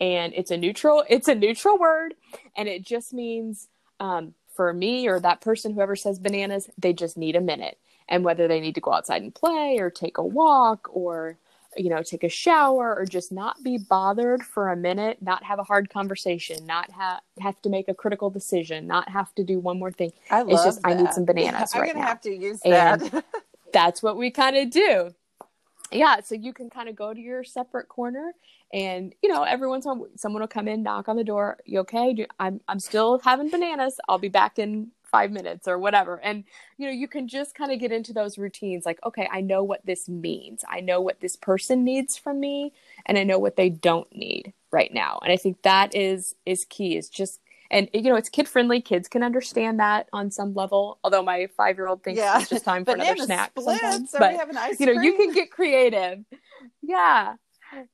And 0.00 0.34
it's 0.34 0.50
a 0.50 0.56
neutral 0.56 1.04
it's 1.08 1.28
a 1.28 1.34
neutral 1.34 1.78
word. 1.78 2.14
And 2.56 2.68
it 2.68 2.82
just 2.82 3.14
means 3.14 3.68
um, 4.00 4.34
for 4.54 4.72
me 4.72 5.06
or 5.08 5.20
that 5.20 5.40
person 5.40 5.72
whoever 5.72 5.96
says 5.96 6.18
bananas 6.18 6.68
they 6.76 6.92
just 6.92 7.16
need 7.16 7.36
a 7.36 7.40
minute. 7.40 7.78
And 8.08 8.24
whether 8.24 8.46
they 8.46 8.60
need 8.60 8.76
to 8.76 8.80
go 8.80 8.92
outside 8.92 9.22
and 9.22 9.34
play 9.34 9.78
or 9.78 9.90
take 9.90 10.18
a 10.18 10.24
walk 10.24 10.88
or 10.92 11.38
you 11.76 11.90
know 11.90 12.02
take 12.02 12.24
a 12.24 12.28
shower 12.28 12.94
or 12.96 13.04
just 13.04 13.32
not 13.32 13.62
be 13.62 13.78
bothered 13.78 14.42
for 14.42 14.70
a 14.70 14.76
minute 14.76 15.18
not 15.20 15.42
have 15.44 15.58
a 15.58 15.64
hard 15.64 15.90
conversation 15.90 16.64
not 16.66 16.90
ha- 16.90 17.20
have 17.40 17.60
to 17.62 17.68
make 17.68 17.88
a 17.88 17.94
critical 17.94 18.30
decision 18.30 18.86
not 18.86 19.08
have 19.08 19.34
to 19.34 19.44
do 19.44 19.58
one 19.58 19.78
more 19.78 19.92
thing. 19.92 20.12
I 20.30 20.42
love 20.42 20.50
it's 20.50 20.64
just 20.64 20.82
that. 20.82 20.88
i 20.88 20.94
need 20.94 21.12
some 21.12 21.24
bananas 21.30 21.72
yeah, 21.74 21.80
right 21.80 21.88
i'm 21.88 21.94
gonna 21.94 22.04
now. 22.04 22.08
have 22.08 22.20
to 22.22 22.34
use 22.34 22.60
that. 22.64 23.02
and 23.02 23.22
that's 23.72 24.02
what 24.02 24.16
we 24.16 24.30
kind 24.30 24.56
of 24.56 24.70
do. 24.70 25.10
Yeah 25.92 26.20
so 26.20 26.34
you 26.34 26.52
can 26.52 26.70
kind 26.70 26.88
of 26.88 26.96
go 26.96 27.12
to 27.14 27.20
your 27.20 27.44
separate 27.44 27.88
corner 27.88 28.32
and 28.72 29.14
you 29.22 29.28
know 29.28 29.44
every 29.44 29.68
once 29.68 29.84
in 29.84 29.92
a 29.92 29.94
while 29.94 30.08
someone 30.16 30.42
will 30.42 30.48
come 30.48 30.66
in 30.68 30.82
knock 30.82 31.08
on 31.08 31.16
the 31.16 31.24
door 31.24 31.58
you 31.64 31.80
okay? 31.80 32.12
Do, 32.14 32.26
i'm 32.40 32.60
i'm 32.68 32.80
still 32.80 33.18
having 33.20 33.50
bananas. 33.50 33.98
I'll 34.08 34.18
be 34.18 34.28
back 34.28 34.58
in 34.58 34.90
five 35.16 35.32
minutes 35.32 35.66
or 35.66 35.78
whatever. 35.78 36.20
And, 36.22 36.44
you 36.76 36.86
know, 36.86 36.92
you 36.92 37.08
can 37.08 37.26
just 37.26 37.54
kind 37.54 37.72
of 37.72 37.78
get 37.78 37.90
into 37.90 38.12
those 38.12 38.36
routines 38.36 38.84
like, 38.84 38.98
okay, 39.04 39.28
I 39.32 39.40
know 39.40 39.62
what 39.62 39.84
this 39.86 40.08
means. 40.08 40.62
I 40.68 40.80
know 40.80 41.00
what 41.00 41.20
this 41.20 41.36
person 41.36 41.84
needs 41.84 42.16
from 42.16 42.38
me 42.38 42.72
and 43.06 43.16
I 43.16 43.24
know 43.24 43.38
what 43.38 43.56
they 43.56 43.70
don't 43.70 44.14
need 44.14 44.52
right 44.70 44.92
now. 44.92 45.18
And 45.22 45.32
I 45.32 45.38
think 45.38 45.62
that 45.62 45.94
is, 45.94 46.34
is 46.44 46.66
key 46.66 46.96
is 46.96 47.08
just, 47.08 47.40
and 47.70 47.88
you 47.94 48.02
know, 48.02 48.16
it's 48.16 48.28
kid 48.28 48.46
friendly. 48.46 48.80
Kids 48.80 49.08
can 49.08 49.22
understand 49.22 49.80
that 49.80 50.08
on 50.12 50.30
some 50.30 50.54
level. 50.54 50.98
Although 51.02 51.22
my 51.22 51.48
five 51.56 51.76
year 51.76 51.88
old 51.88 52.02
thinks 52.02 52.18
yeah. 52.18 52.38
it's 52.38 52.50
just 52.50 52.64
time 52.64 52.84
for 52.84 52.92
another 52.92 53.16
snack. 53.16 53.52
Sometimes. 53.58 54.14
But, 54.16 54.78
you 54.78 54.86
know, 54.86 55.00
you 55.00 55.16
can 55.16 55.32
get 55.32 55.50
creative. 55.50 56.24
Yeah 56.82 57.36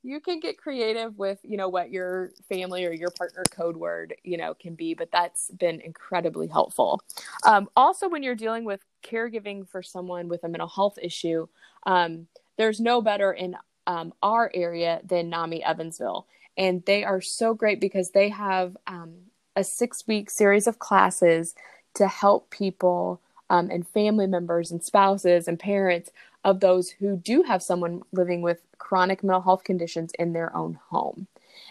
you 0.03 0.21
can 0.21 0.41
get 0.41 0.59
creative 0.59 1.17
with 1.19 1.39
you 1.43 1.57
know 1.57 1.69
what 1.69 1.91
your 1.91 2.31
family 2.49 2.85
or 2.85 2.93
your 2.93 3.11
partner 3.11 3.43
code 3.51 3.77
word 3.77 4.15
you 4.23 4.37
know 4.37 4.55
can 4.55 4.75
be 4.75 4.95
but 4.95 5.11
that's 5.13 5.51
been 5.53 5.81
incredibly 5.81 6.47
helpful. 6.47 7.01
Um, 7.45 7.69
also 7.77 8.09
when 8.09 8.23
you're 8.23 8.35
dealing 8.35 8.65
with 8.65 8.81
caregiving 9.03 9.69
for 9.69 9.83
someone 9.83 10.29
with 10.29 10.45
a 10.45 10.49
mental 10.49 10.69
health 10.69 10.99
issue 11.01 11.47
um, 11.87 12.27
there's 12.57 12.81
no 12.81 13.01
better 13.01 13.33
in 13.33 13.57
um, 13.87 14.13
our 14.23 14.51
area 14.55 15.01
than 15.05 15.29
nami 15.29 15.63
evansville. 15.65 16.27
And 16.57 16.85
they 16.85 17.05
are 17.05 17.21
so 17.21 17.55
great 17.55 17.81
because 17.81 18.11
they 18.11 18.29
have 18.29 18.77
um, 18.87 19.15
a 19.57 19.65
six 19.65 20.07
week 20.07 20.31
series 20.31 20.67
of 20.67 20.79
classes 20.79 21.55
to 21.95 22.07
help 22.07 22.51
people 22.51 23.21
um, 23.51 23.71
and 23.71 23.87
family 23.87 24.27
members 24.27 24.71
and 24.71 24.83
spouses 24.83 25.49
and 25.49 25.59
parents 25.59 26.11
of 26.45 26.61
those 26.61 26.91
who 26.91 27.17
do 27.17 27.43
have 27.43 27.63
someone 27.63 28.03
living 28.13 28.43
with 28.43 28.63
chronic 28.79 29.23
mental 29.23 29.43
health 29.43 29.65
conditions 29.65 30.13
in 30.19 30.33
their 30.33 30.55
own 30.57 30.79
home. 30.91 31.27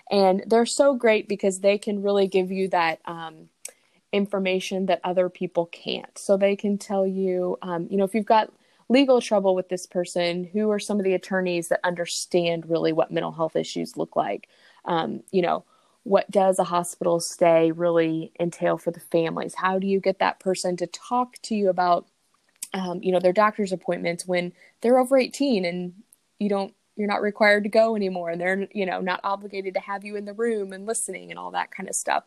And 0.09 0.43
they're 0.47 0.65
so 0.65 0.93
great 0.95 1.27
because 1.27 1.59
they 1.59 1.77
can 1.77 2.01
really 2.01 2.27
give 2.27 2.51
you 2.51 2.67
that 2.69 2.99
um, 3.05 3.49
information 4.11 4.85
that 4.87 5.01
other 5.03 5.29
people 5.29 5.65
can't. 5.67 6.17
So 6.17 6.37
they 6.37 6.55
can 6.55 6.77
tell 6.77 7.05
you, 7.05 7.57
um, 7.61 7.87
you 7.89 7.97
know, 7.97 8.03
if 8.03 8.13
you've 8.13 8.25
got 8.25 8.51
legal 8.89 9.21
trouble 9.21 9.55
with 9.55 9.69
this 9.69 9.85
person, 9.85 10.43
who 10.43 10.69
are 10.69 10.79
some 10.79 10.99
of 10.99 11.05
the 11.05 11.13
attorneys 11.13 11.69
that 11.69 11.79
understand 11.83 12.69
really 12.69 12.91
what 12.91 13.11
mental 13.11 13.31
health 13.31 13.55
issues 13.55 13.95
look 13.95 14.15
like? 14.15 14.49
Um, 14.85 15.23
you 15.31 15.41
know, 15.41 15.63
what 16.03 16.29
does 16.31 16.59
a 16.59 16.63
hospital 16.65 17.19
stay 17.19 17.71
really 17.71 18.31
entail 18.39 18.77
for 18.77 18.91
the 18.91 18.99
families? 18.99 19.55
How 19.55 19.79
do 19.79 19.87
you 19.87 19.99
get 19.99 20.19
that 20.19 20.39
person 20.39 20.75
to 20.77 20.87
talk 20.87 21.37
to 21.43 21.55
you 21.55 21.69
about 21.69 22.07
um, 22.73 23.01
you 23.03 23.11
know, 23.11 23.19
their 23.19 23.33
doctor's 23.33 23.71
appointments 23.73 24.25
when 24.25 24.53
they're 24.81 24.99
over 24.99 25.17
18 25.17 25.65
and 25.65 25.93
you 26.39 26.49
don't, 26.49 26.73
you're 26.95 27.07
not 27.07 27.21
required 27.21 27.63
to 27.63 27.69
go 27.69 27.95
anymore 27.95 28.29
and 28.29 28.39
they're, 28.39 28.67
you 28.73 28.85
know, 28.85 29.01
not 29.01 29.21
obligated 29.23 29.73
to 29.73 29.79
have 29.79 30.03
you 30.03 30.15
in 30.15 30.25
the 30.25 30.33
room 30.33 30.73
and 30.73 30.85
listening 30.85 31.31
and 31.31 31.39
all 31.39 31.51
that 31.51 31.71
kind 31.71 31.89
of 31.89 31.95
stuff. 31.95 32.23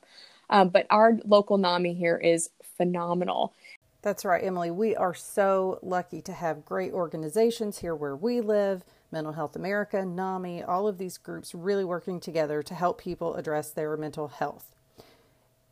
Um, 0.50 0.68
but 0.68 0.86
our 0.90 1.18
local 1.24 1.58
NAMI 1.58 1.94
here 1.94 2.16
is 2.16 2.50
phenomenal. 2.76 3.54
That's 4.02 4.24
right, 4.24 4.44
Emily. 4.44 4.70
We 4.70 4.94
are 4.94 5.14
so 5.14 5.78
lucky 5.82 6.20
to 6.22 6.32
have 6.32 6.64
great 6.66 6.92
organizations 6.92 7.78
here 7.78 7.94
where 7.94 8.16
we 8.16 8.40
live 8.40 8.84
Mental 9.10 9.32
Health 9.32 9.56
America, 9.56 10.04
NAMI, 10.04 10.62
all 10.62 10.86
of 10.88 10.98
these 10.98 11.18
groups 11.18 11.54
really 11.54 11.84
working 11.84 12.20
together 12.20 12.62
to 12.62 12.74
help 12.74 13.00
people 13.00 13.36
address 13.36 13.70
their 13.70 13.96
mental 13.96 14.28
health. 14.28 14.74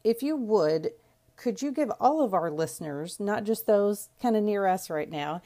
If 0.04 0.22
you 0.22 0.36
would, 0.36 0.92
could 1.42 1.60
you 1.60 1.72
give 1.72 1.90
all 1.98 2.22
of 2.22 2.34
our 2.34 2.52
listeners, 2.52 3.18
not 3.18 3.42
just 3.42 3.66
those 3.66 4.10
kind 4.20 4.36
of 4.36 4.44
near 4.44 4.64
us 4.66 4.88
right 4.88 5.10
now, 5.10 5.42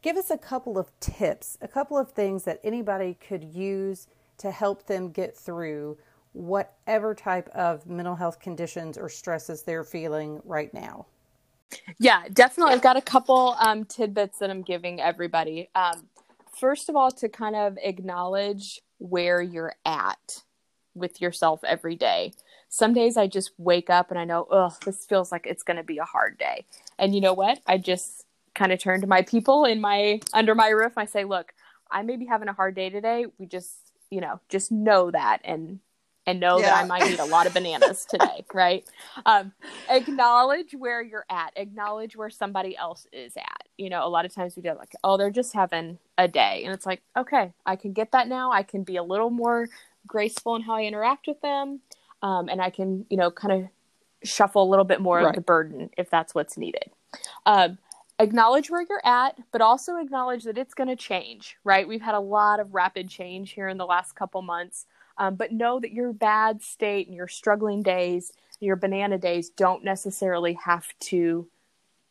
give 0.00 0.16
us 0.16 0.30
a 0.30 0.38
couple 0.38 0.78
of 0.78 0.88
tips, 1.00 1.58
a 1.60 1.66
couple 1.66 1.98
of 1.98 2.12
things 2.12 2.44
that 2.44 2.60
anybody 2.62 3.14
could 3.14 3.42
use 3.42 4.06
to 4.38 4.52
help 4.52 4.86
them 4.86 5.10
get 5.10 5.36
through 5.36 5.98
whatever 6.34 7.16
type 7.16 7.48
of 7.48 7.84
mental 7.84 8.14
health 8.14 8.38
conditions 8.38 8.96
or 8.96 9.08
stresses 9.08 9.64
they're 9.64 9.82
feeling 9.82 10.40
right 10.44 10.72
now? 10.72 11.06
Yeah, 11.98 12.22
definitely. 12.32 12.74
I've 12.74 12.82
got 12.82 12.96
a 12.96 13.02
couple 13.02 13.56
um, 13.58 13.84
tidbits 13.84 14.38
that 14.38 14.50
I'm 14.50 14.62
giving 14.62 15.00
everybody. 15.00 15.68
Um, 15.74 16.06
first 16.60 16.88
of 16.88 16.94
all, 16.94 17.10
to 17.10 17.28
kind 17.28 17.56
of 17.56 17.76
acknowledge 17.82 18.82
where 18.98 19.42
you're 19.42 19.74
at 19.84 20.42
with 20.94 21.20
yourself 21.20 21.64
every 21.64 21.96
day 21.96 22.34
some 22.70 22.94
days 22.94 23.16
I 23.16 23.26
just 23.26 23.50
wake 23.58 23.90
up 23.90 24.10
and 24.10 24.18
I 24.18 24.24
know, 24.24 24.46
oh, 24.48 24.74
this 24.84 25.04
feels 25.04 25.30
like 25.30 25.44
it's 25.44 25.64
going 25.64 25.76
to 25.76 25.82
be 25.82 25.98
a 25.98 26.04
hard 26.04 26.38
day. 26.38 26.64
And 26.98 27.14
you 27.14 27.20
know 27.20 27.34
what? 27.34 27.58
I 27.66 27.76
just 27.78 28.24
kind 28.54 28.72
of 28.72 28.78
turn 28.78 29.00
to 29.00 29.06
my 29.08 29.22
people 29.22 29.64
in 29.64 29.80
my 29.80 30.20
under 30.32 30.54
my 30.54 30.68
roof. 30.68 30.92
I 30.96 31.04
say, 31.04 31.24
look, 31.24 31.52
I 31.90 32.02
may 32.02 32.16
be 32.16 32.26
having 32.26 32.48
a 32.48 32.52
hard 32.52 32.76
day 32.76 32.88
today. 32.88 33.26
We 33.38 33.46
just, 33.46 33.92
you 34.08 34.20
know, 34.20 34.40
just 34.48 34.70
know 34.70 35.10
that 35.10 35.40
and 35.44 35.80
and 36.26 36.38
know 36.38 36.60
yeah. 36.60 36.66
that 36.66 36.84
I 36.84 36.86
might 36.86 37.10
need 37.10 37.18
a 37.18 37.24
lot 37.24 37.48
of 37.48 37.54
bananas 37.54 38.06
today, 38.08 38.44
right? 38.54 38.84
Um, 39.26 39.52
acknowledge 39.88 40.72
where 40.72 41.02
you're 41.02 41.26
at. 41.28 41.52
Acknowledge 41.56 42.14
where 42.14 42.30
somebody 42.30 42.76
else 42.76 43.04
is 43.12 43.36
at. 43.36 43.64
You 43.78 43.90
know, 43.90 44.06
a 44.06 44.08
lot 44.08 44.26
of 44.26 44.32
times 44.32 44.54
we 44.54 44.62
go 44.62 44.76
like, 44.78 44.92
oh, 45.02 45.16
they're 45.16 45.30
just 45.30 45.54
having 45.54 45.98
a 46.18 46.28
day, 46.28 46.62
and 46.64 46.72
it's 46.72 46.86
like, 46.86 47.02
okay, 47.16 47.52
I 47.66 47.74
can 47.74 47.92
get 47.92 48.12
that 48.12 48.28
now. 48.28 48.52
I 48.52 48.62
can 48.62 48.84
be 48.84 48.96
a 48.96 49.02
little 49.02 49.30
more 49.30 49.68
graceful 50.06 50.54
in 50.54 50.62
how 50.62 50.74
I 50.74 50.84
interact 50.84 51.26
with 51.26 51.40
them 51.40 51.80
um, 52.22 52.48
and 52.48 52.60
I 52.60 52.70
can, 52.70 53.06
you 53.10 53.16
know, 53.16 53.30
kind 53.30 53.52
of 53.52 53.68
shuffle 54.22 54.62
a 54.62 54.68
little 54.68 54.84
bit 54.84 55.00
more 55.00 55.18
right. 55.18 55.28
of 55.28 55.34
the 55.34 55.40
burden 55.40 55.90
if 55.96 56.10
that's 56.10 56.34
what's 56.34 56.56
needed. 56.56 56.90
Um, 57.46 57.78
acknowledge 58.18 58.70
where 58.70 58.84
you're 58.88 59.04
at, 59.04 59.38
but 59.50 59.60
also 59.60 59.96
acknowledge 59.96 60.44
that 60.44 60.58
it's 60.58 60.74
going 60.74 60.88
to 60.88 60.96
change, 60.96 61.56
right? 61.64 61.88
We've 61.88 62.02
had 62.02 62.14
a 62.14 62.20
lot 62.20 62.60
of 62.60 62.74
rapid 62.74 63.08
change 63.08 63.52
here 63.52 63.68
in 63.68 63.78
the 63.78 63.86
last 63.86 64.14
couple 64.14 64.42
months, 64.42 64.86
um, 65.16 65.34
but 65.36 65.52
know 65.52 65.80
that 65.80 65.92
your 65.92 66.12
bad 66.12 66.62
state 66.62 67.06
and 67.06 67.16
your 67.16 67.28
struggling 67.28 67.82
days, 67.82 68.32
your 68.60 68.76
banana 68.76 69.18
days 69.18 69.48
don't 69.48 69.82
necessarily 69.84 70.52
have 70.64 70.86
to 71.00 71.48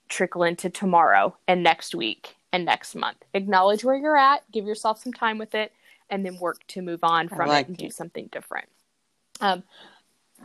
trickle 0.10 0.44
into 0.44 0.70
tomorrow 0.70 1.38
and 1.48 1.64
next 1.64 1.94
week 1.94 2.36
and 2.52 2.66
next 2.66 2.96
month. 2.96 3.18
Acknowledge 3.36 3.84
where 3.84 3.96
you're 3.96 4.18
at, 4.18 4.44
give 4.52 4.66
yourself 4.66 5.00
some 5.00 5.14
time 5.14 5.38
with 5.38 5.54
it, 5.54 5.72
and 6.10 6.26
then 6.26 6.40
work 6.40 6.66
to 6.68 6.82
move 6.82 7.04
on 7.04 7.30
from 7.30 7.48
like 7.48 7.66
it 7.66 7.70
and 7.70 7.80
it. 7.80 7.84
do 7.84 7.92
something 7.92 8.28
different. 8.32 8.68
Um, 9.42 9.64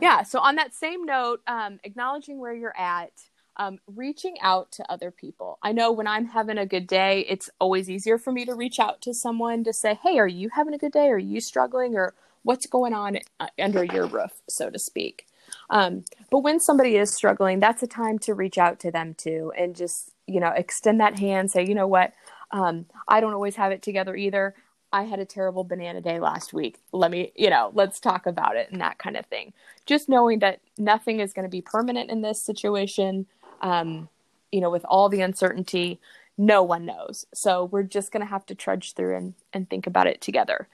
yeah. 0.01 0.23
So 0.23 0.39
on 0.39 0.55
that 0.55 0.73
same 0.73 1.05
note, 1.05 1.41
um, 1.47 1.79
acknowledging 1.83 2.39
where 2.39 2.53
you're 2.53 2.77
at, 2.77 3.11
um, 3.57 3.79
reaching 3.87 4.35
out 4.41 4.71
to 4.73 4.91
other 4.91 5.11
people. 5.11 5.57
I 5.63 5.71
know 5.71 5.91
when 5.91 6.07
I'm 6.07 6.25
having 6.25 6.57
a 6.57 6.65
good 6.65 6.87
day, 6.87 7.25
it's 7.29 7.49
always 7.59 7.89
easier 7.89 8.17
for 8.17 8.31
me 8.31 8.45
to 8.45 8.53
reach 8.53 8.79
out 8.79 9.01
to 9.03 9.13
someone 9.13 9.63
to 9.63 9.73
say, 9.73 9.97
"Hey, 10.01 10.19
are 10.19 10.27
you 10.27 10.49
having 10.49 10.73
a 10.73 10.77
good 10.77 10.91
day? 10.91 11.09
Are 11.09 11.17
you 11.17 11.39
struggling? 11.39 11.95
Or 11.95 12.13
what's 12.43 12.67
going 12.67 12.93
on 12.93 13.19
uh, 13.39 13.47
under 13.59 13.83
your 13.83 14.07
roof, 14.07 14.41
so 14.49 14.69
to 14.69 14.79
speak." 14.79 15.25
Um, 15.69 16.03
but 16.29 16.39
when 16.39 16.59
somebody 16.59 16.97
is 16.97 17.13
struggling, 17.13 17.59
that's 17.59 17.83
a 17.83 17.87
time 17.87 18.19
to 18.19 18.33
reach 18.33 18.57
out 18.57 18.79
to 18.81 18.91
them 18.91 19.13
too, 19.13 19.53
and 19.57 19.75
just 19.75 20.11
you 20.27 20.39
know 20.41 20.51
extend 20.55 20.99
that 20.99 21.19
hand. 21.19 21.51
Say, 21.51 21.65
you 21.65 21.75
know 21.75 21.87
what, 21.87 22.13
um, 22.51 22.85
I 23.07 23.21
don't 23.21 23.33
always 23.33 23.55
have 23.55 23.71
it 23.71 23.81
together 23.81 24.15
either. 24.15 24.55
I 24.95 25.03
had 25.03 25.19
a 25.19 25.25
terrible 25.25 25.65
banana 25.65 25.99
day 25.99 26.21
last 26.21 26.53
week. 26.53 26.79
Let 26.93 27.11
me, 27.11 27.33
you 27.35 27.49
know, 27.49 27.69
let's 27.73 27.99
talk 27.99 28.25
about 28.25 28.55
it 28.55 28.71
and 28.71 28.79
that 28.79 28.97
kind 28.97 29.17
of 29.17 29.25
thing. 29.25 29.51
Just 29.85 30.07
knowing 30.07 30.39
that 30.39 30.61
nothing 30.77 31.19
is 31.19 31.33
going 31.33 31.43
to 31.43 31.49
be 31.49 31.61
permanent 31.61 32.09
in 32.09 32.21
this 32.21 32.41
situation, 32.41 33.25
um, 33.59 34.07
you 34.53 34.61
know, 34.61 34.69
with 34.69 34.85
all 34.85 35.09
the 35.09 35.19
uncertainty, 35.19 35.99
no 36.37 36.63
one 36.63 36.85
knows. 36.85 37.25
So 37.33 37.65
we're 37.65 37.83
just 37.83 38.13
going 38.13 38.21
to 38.21 38.29
have 38.29 38.45
to 38.45 38.55
trudge 38.55 38.93
through 38.93 39.17
and, 39.17 39.33
and 39.51 39.69
think 39.69 39.85
about 39.85 40.07
it 40.07 40.21
together. 40.21 40.69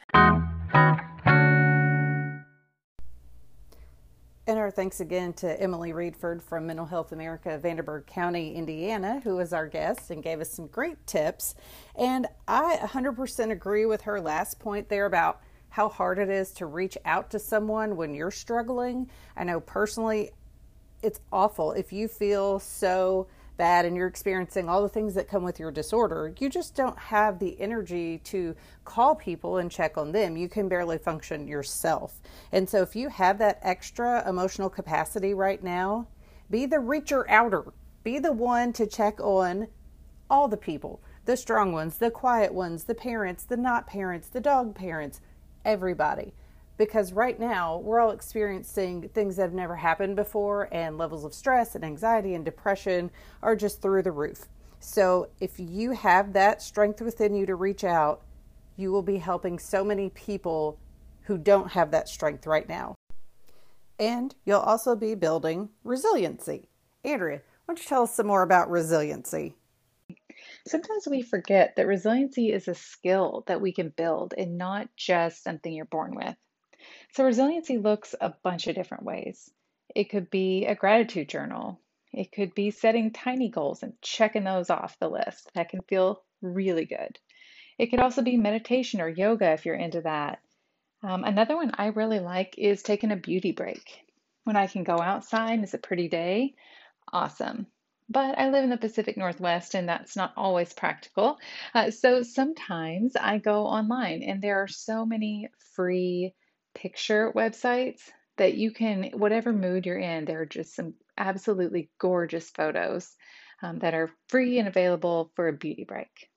And 4.51 4.59
our 4.59 4.69
thanks 4.69 4.99
again 4.99 5.31
to 5.35 5.61
Emily 5.61 5.93
Reidford 5.93 6.41
from 6.41 6.67
Mental 6.67 6.85
Health 6.85 7.13
America, 7.13 7.57
Vanderburgh 7.57 8.05
County, 8.05 8.53
Indiana, 8.53 9.21
who 9.23 9.37
was 9.37 9.53
our 9.53 9.65
guest 9.65 10.11
and 10.11 10.21
gave 10.21 10.41
us 10.41 10.49
some 10.49 10.67
great 10.67 11.07
tips. 11.07 11.55
And 11.95 12.27
I 12.49 12.75
100% 12.81 13.49
agree 13.49 13.85
with 13.85 14.01
her 14.01 14.19
last 14.19 14.59
point 14.59 14.89
there 14.89 15.05
about 15.05 15.39
how 15.69 15.87
hard 15.87 16.19
it 16.19 16.27
is 16.29 16.51
to 16.55 16.65
reach 16.65 16.97
out 17.05 17.29
to 17.29 17.39
someone 17.39 17.95
when 17.95 18.13
you're 18.13 18.29
struggling. 18.29 19.09
I 19.37 19.45
know 19.45 19.61
personally, 19.61 20.31
it's 21.01 21.21
awful 21.31 21.71
if 21.71 21.93
you 21.93 22.09
feel 22.09 22.59
so 22.59 23.27
bad 23.57 23.85
and 23.85 23.95
you're 23.95 24.07
experiencing 24.07 24.67
all 24.67 24.81
the 24.81 24.89
things 24.89 25.13
that 25.13 25.27
come 25.27 25.43
with 25.43 25.59
your 25.59 25.71
disorder, 25.71 26.33
you 26.39 26.49
just 26.49 26.75
don't 26.75 26.97
have 26.97 27.39
the 27.39 27.59
energy 27.59 28.19
to 28.25 28.55
call 28.85 29.15
people 29.15 29.57
and 29.57 29.69
check 29.69 29.97
on 29.97 30.11
them. 30.11 30.37
You 30.37 30.49
can 30.49 30.67
barely 30.67 30.97
function 30.97 31.47
yourself. 31.47 32.21
And 32.51 32.67
so, 32.67 32.81
if 32.81 32.95
you 32.95 33.09
have 33.09 33.37
that 33.39 33.59
extra 33.61 34.27
emotional 34.27 34.69
capacity 34.69 35.33
right 35.33 35.63
now, 35.63 36.07
be 36.49 36.65
the 36.65 36.77
reacher 36.77 37.23
outer, 37.29 37.65
be 38.03 38.19
the 38.19 38.33
one 38.33 38.73
to 38.73 38.87
check 38.87 39.19
on 39.19 39.67
all 40.29 40.47
the 40.47 40.57
people 40.57 41.01
the 41.25 41.37
strong 41.37 41.71
ones, 41.71 41.97
the 41.97 42.09
quiet 42.09 42.51
ones, 42.51 42.85
the 42.85 42.95
parents, 42.95 43.43
the 43.43 43.55
not 43.55 43.85
parents, 43.85 44.27
the 44.27 44.41
dog 44.41 44.73
parents, 44.73 45.21
everybody 45.63 46.33
because 46.81 47.13
right 47.13 47.39
now 47.39 47.77
we're 47.77 47.99
all 47.99 48.09
experiencing 48.09 49.07
things 49.09 49.35
that 49.35 49.43
have 49.43 49.53
never 49.53 49.75
happened 49.75 50.15
before, 50.15 50.67
and 50.71 50.97
levels 50.97 51.23
of 51.23 51.31
stress 51.31 51.75
and 51.75 51.85
anxiety 51.85 52.33
and 52.33 52.43
depression 52.43 53.11
are 53.43 53.55
just 53.55 53.83
through 53.83 54.01
the 54.01 54.11
roof. 54.11 54.47
So, 54.79 55.29
if 55.39 55.59
you 55.59 55.91
have 55.91 56.33
that 56.33 56.59
strength 56.59 56.99
within 56.99 57.35
you 57.35 57.45
to 57.45 57.53
reach 57.53 57.83
out, 57.83 58.23
you 58.77 58.91
will 58.91 59.03
be 59.03 59.17
helping 59.17 59.59
so 59.59 59.83
many 59.83 60.09
people 60.09 60.79
who 61.25 61.37
don't 61.37 61.69
have 61.69 61.91
that 61.91 62.09
strength 62.09 62.47
right 62.47 62.67
now. 62.67 62.95
And 63.99 64.33
you'll 64.43 64.61
also 64.61 64.95
be 64.95 65.13
building 65.13 65.69
resiliency. 65.83 66.67
Andrea, 67.03 67.41
Why 67.65 67.75
don't 67.75 67.79
you 67.79 67.85
tell 67.85 68.03
us 68.03 68.15
some 68.15 68.25
more 68.25 68.41
about 68.41 68.71
resiliency? 68.71 69.53
Sometimes 70.65 71.07
we 71.07 71.21
forget 71.21 71.75
that 71.75 71.85
resiliency 71.85 72.51
is 72.51 72.67
a 72.67 72.73
skill 72.73 73.43
that 73.45 73.61
we 73.61 73.71
can 73.71 73.89
build 73.89 74.33
and 74.35 74.57
not 74.57 74.89
just 74.97 75.43
something 75.43 75.71
you're 75.71 75.85
born 75.85 76.15
with. 76.15 76.35
So, 77.13 77.25
resiliency 77.25 77.77
looks 77.77 78.15
a 78.19 78.33
bunch 78.43 78.67
of 78.67 78.75
different 78.75 79.03
ways. 79.03 79.51
It 79.95 80.05
could 80.09 80.29
be 80.29 80.65
a 80.65 80.75
gratitude 80.75 81.29
journal, 81.29 81.81
it 82.13 82.31
could 82.31 82.55
be 82.55 82.71
setting 82.71 83.11
tiny 83.11 83.49
goals 83.49 83.83
and 83.83 84.01
checking 84.01 84.43
those 84.43 84.69
off 84.69 84.99
the 84.99 85.09
list. 85.09 85.51
That 85.53 85.69
can 85.69 85.81
feel 85.83 86.23
really 86.41 86.85
good. 86.85 87.19
It 87.77 87.87
could 87.87 87.99
also 87.99 88.21
be 88.21 88.37
meditation 88.37 89.01
or 89.01 89.09
yoga 89.09 89.51
if 89.51 89.65
you're 89.65 89.75
into 89.75 90.01
that. 90.01 90.39
Um, 91.03 91.23
another 91.23 91.55
one 91.55 91.71
I 91.77 91.87
really 91.87 92.19
like 92.19 92.57
is 92.57 92.83
taking 92.83 93.11
a 93.11 93.15
beauty 93.17 93.51
break. 93.51 94.05
When 94.43 94.55
I 94.55 94.67
can 94.67 94.83
go 94.83 95.01
outside, 95.01 95.61
it's 95.61 95.73
a 95.73 95.79
pretty 95.79 96.07
day, 96.07 96.55
awesome. 97.11 97.67
But 98.09 98.37
I 98.37 98.49
live 98.49 98.63
in 98.63 98.69
the 98.69 98.77
Pacific 98.77 99.17
Northwest 99.17 99.73
and 99.73 99.89
that's 99.89 100.15
not 100.15 100.33
always 100.37 100.73
practical. 100.73 101.39
Uh, 101.73 101.91
so 101.91 102.23
sometimes 102.23 103.15
I 103.15 103.37
go 103.37 103.65
online 103.65 104.21
and 104.23 104.41
there 104.41 104.61
are 104.61 104.67
so 104.67 105.05
many 105.05 105.49
free 105.75 106.33
picture 106.73 107.31
websites 107.35 108.01
that 108.37 108.55
you 108.55 108.71
can, 108.71 109.11
whatever 109.13 109.53
mood 109.53 109.85
you're 109.85 109.97
in, 109.97 110.25
there 110.25 110.41
are 110.41 110.45
just 110.45 110.75
some 110.75 110.95
absolutely 111.17 111.89
gorgeous 111.99 112.49
photos 112.49 113.15
um, 113.61 113.79
that 113.79 113.93
are 113.93 114.09
free 114.29 114.59
and 114.59 114.67
available 114.67 115.31
for 115.35 115.47
a 115.47 115.53
beauty 115.53 115.83
break. 115.83 116.29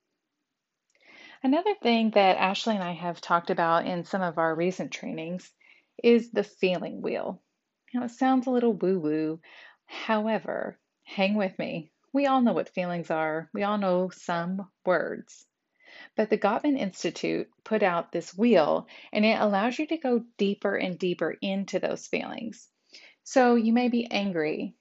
Another 1.43 1.75
thing 1.83 2.11
that 2.11 2.39
Ashley 2.39 2.75
and 2.75 2.85
I 2.85 2.93
have 2.93 3.21
talked 3.21 3.51
about 3.51 3.87
in 3.87 4.05
some 4.05 4.23
of 4.23 4.39
our 4.39 4.55
recent 4.55 4.93
trainings 4.93 5.51
is 6.03 6.31
the 6.31 6.45
feeling 6.45 7.03
wheel. 7.03 7.43
Now, 7.93 8.05
it 8.05 8.11
sounds 8.11 8.47
a 8.47 8.51
little 8.51 8.73
woo 8.73 8.99
woo. 8.99 9.41
However, 9.87 10.79
hang 11.05 11.35
with 11.35 11.59
me. 11.59 11.93
We 12.13 12.27
all 12.27 12.41
know 12.41 12.53
what 12.53 12.69
feelings 12.69 13.11
are, 13.11 13.51
we 13.53 13.63
all 13.63 13.79
know 13.79 14.09
some 14.11 14.71
words. 14.87 15.47
But 16.17 16.31
the 16.31 16.39
Gottman 16.39 16.79
Institute 16.79 17.51
put 17.65 17.83
out 17.83 18.13
this 18.13 18.37
wheel 18.37 18.87
and 19.13 19.25
it 19.25 19.41
allows 19.41 19.79
you 19.79 19.87
to 19.89 19.97
go 19.97 20.25
deeper 20.39 20.77
and 20.77 20.99
deeper 20.99 21.37
into 21.41 21.79
those 21.79 22.07
feelings. 22.07 22.69
So 23.25 23.55
you 23.55 23.73
may 23.73 23.89
be 23.89 24.11
angry. 24.11 24.75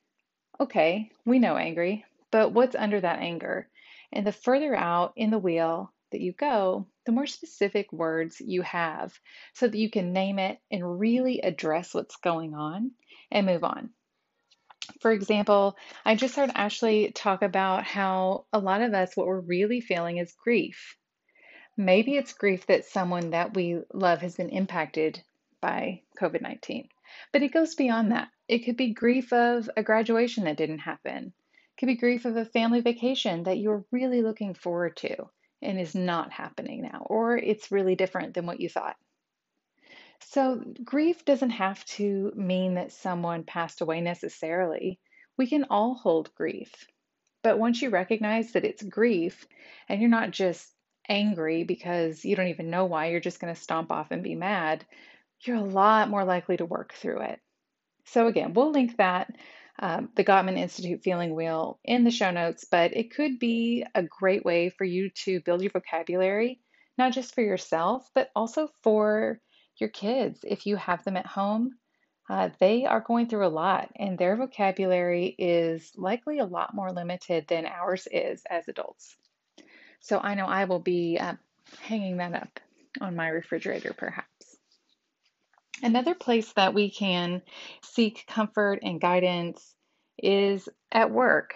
Okay, 0.59 1.11
we 1.25 1.39
know 1.39 1.57
angry, 1.57 2.05
but 2.31 2.51
what's 2.51 2.75
under 2.75 3.01
that 3.01 3.19
anger? 3.19 3.67
And 4.11 4.27
the 4.27 4.31
further 4.31 4.75
out 4.75 5.13
in 5.15 5.31
the 5.31 5.39
wheel 5.39 5.91
that 6.11 6.21
you 6.21 6.31
go, 6.31 6.87
the 7.05 7.11
more 7.11 7.25
specific 7.25 7.91
words 7.91 8.39
you 8.39 8.61
have 8.61 9.19
so 9.53 9.67
that 9.67 9.77
you 9.77 9.89
can 9.89 10.13
name 10.13 10.39
it 10.39 10.59
and 10.71 10.99
really 10.99 11.41
address 11.41 11.93
what's 11.93 12.17
going 12.17 12.53
on 12.53 12.91
and 13.31 13.45
move 13.45 13.63
on. 13.63 13.89
For 14.99 15.11
example, 15.11 15.77
I 16.05 16.15
just 16.15 16.35
heard 16.35 16.51
Ashley 16.53 17.11
talk 17.11 17.41
about 17.41 17.83
how 17.83 18.45
a 18.51 18.59
lot 18.59 18.81
of 18.81 18.93
us, 18.93 19.15
what 19.15 19.27
we're 19.27 19.39
really 19.39 19.81
feeling 19.81 20.17
is 20.17 20.33
grief. 20.33 20.97
Maybe 21.75 22.15
it's 22.15 22.33
grief 22.33 22.67
that 22.67 22.85
someone 22.85 23.31
that 23.31 23.55
we 23.55 23.81
love 23.93 24.21
has 24.21 24.35
been 24.35 24.49
impacted 24.49 25.23
by 25.59 26.01
COVID 26.19 26.41
19, 26.41 26.89
but 27.31 27.41
it 27.41 27.53
goes 27.53 27.73
beyond 27.73 28.11
that. 28.11 28.29
It 28.47 28.59
could 28.59 28.77
be 28.77 28.93
grief 28.93 29.33
of 29.33 29.69
a 29.75 29.81
graduation 29.81 30.43
that 30.43 30.57
didn't 30.57 30.79
happen, 30.79 31.33
it 31.73 31.79
could 31.79 31.87
be 31.87 31.95
grief 31.95 32.25
of 32.25 32.37
a 32.37 32.45
family 32.45 32.81
vacation 32.81 33.43
that 33.43 33.57
you're 33.57 33.85
really 33.89 34.21
looking 34.21 34.53
forward 34.53 34.95
to 34.97 35.29
and 35.63 35.79
is 35.79 35.95
not 35.95 36.31
happening 36.31 36.83
now, 36.83 37.07
or 37.09 37.37
it's 37.37 37.71
really 37.71 37.95
different 37.95 38.35
than 38.35 38.45
what 38.45 38.59
you 38.59 38.69
thought. 38.69 38.97
So, 40.19 40.63
grief 40.83 41.25
doesn't 41.25 41.49
have 41.49 41.83
to 41.85 42.31
mean 42.35 42.75
that 42.75 42.91
someone 42.91 43.43
passed 43.43 43.81
away 43.81 44.01
necessarily. 44.01 44.99
We 45.37 45.47
can 45.47 45.65
all 45.71 45.95
hold 45.95 46.33
grief. 46.35 46.87
But 47.41 47.57
once 47.57 47.81
you 47.81 47.89
recognize 47.89 48.51
that 48.51 48.63
it's 48.65 48.83
grief 48.83 49.47
and 49.89 49.99
you're 49.99 50.09
not 50.09 50.31
just 50.31 50.72
angry 51.07 51.63
because 51.63 52.23
you 52.25 52.35
don't 52.35 52.47
even 52.47 52.69
know 52.69 52.85
why, 52.85 53.07
you're 53.07 53.19
just 53.19 53.39
going 53.39 53.53
to 53.53 53.61
stomp 53.61 53.91
off 53.91 54.11
and 54.11 54.23
be 54.23 54.35
mad, 54.35 54.85
you're 55.41 55.57
a 55.57 55.61
lot 55.61 56.09
more 56.09 56.23
likely 56.23 56.57
to 56.57 56.65
work 56.65 56.93
through 56.93 57.21
it. 57.21 57.39
So, 58.05 58.27
again, 58.27 58.53
we'll 58.53 58.71
link 58.71 58.97
that, 58.97 59.33
um, 59.79 60.09
the 60.15 60.23
Gottman 60.23 60.57
Institute 60.57 61.01
Feeling 61.03 61.35
Wheel, 61.35 61.79
in 61.83 62.03
the 62.03 62.11
show 62.11 62.31
notes, 62.31 62.65
but 62.69 62.95
it 62.95 63.13
could 63.13 63.39
be 63.39 63.85
a 63.95 64.03
great 64.03 64.45
way 64.45 64.69
for 64.69 64.83
you 64.83 65.09
to 65.23 65.41
build 65.41 65.61
your 65.61 65.71
vocabulary, 65.71 66.59
not 66.97 67.13
just 67.13 67.33
for 67.33 67.41
yourself, 67.41 68.09
but 68.13 68.29
also 68.35 68.69
for 68.83 69.39
your 69.77 69.89
kids. 69.89 70.39
If 70.43 70.65
you 70.65 70.75
have 70.75 71.03
them 71.03 71.17
at 71.17 71.25
home, 71.25 71.71
uh, 72.29 72.49
they 72.59 72.85
are 72.85 73.01
going 73.01 73.27
through 73.27 73.45
a 73.45 73.49
lot, 73.49 73.89
and 73.95 74.17
their 74.17 74.35
vocabulary 74.35 75.35
is 75.37 75.91
likely 75.95 76.39
a 76.39 76.45
lot 76.45 76.73
more 76.73 76.91
limited 76.91 77.47
than 77.47 77.65
ours 77.65 78.07
is 78.11 78.43
as 78.49 78.67
adults. 78.67 79.17
So 80.03 80.19
I 80.19 80.35
know 80.35 80.45
I 80.45 80.65
will 80.65 80.79
be 80.79 81.17
uh, 81.17 81.35
hanging 81.81 82.17
that 82.17 82.33
up 82.35 82.59
on 83.01 83.15
my 83.15 83.29
refrigerator 83.29 83.93
perhaps. 83.93 84.27
Another 85.81 86.13
place 86.13 86.51
that 86.53 86.73
we 86.73 86.91
can 86.91 87.41
seek 87.81 88.25
comfort 88.27 88.79
and 88.83 89.01
guidance 89.01 89.75
is 90.17 90.69
at 90.91 91.09
work. 91.09 91.55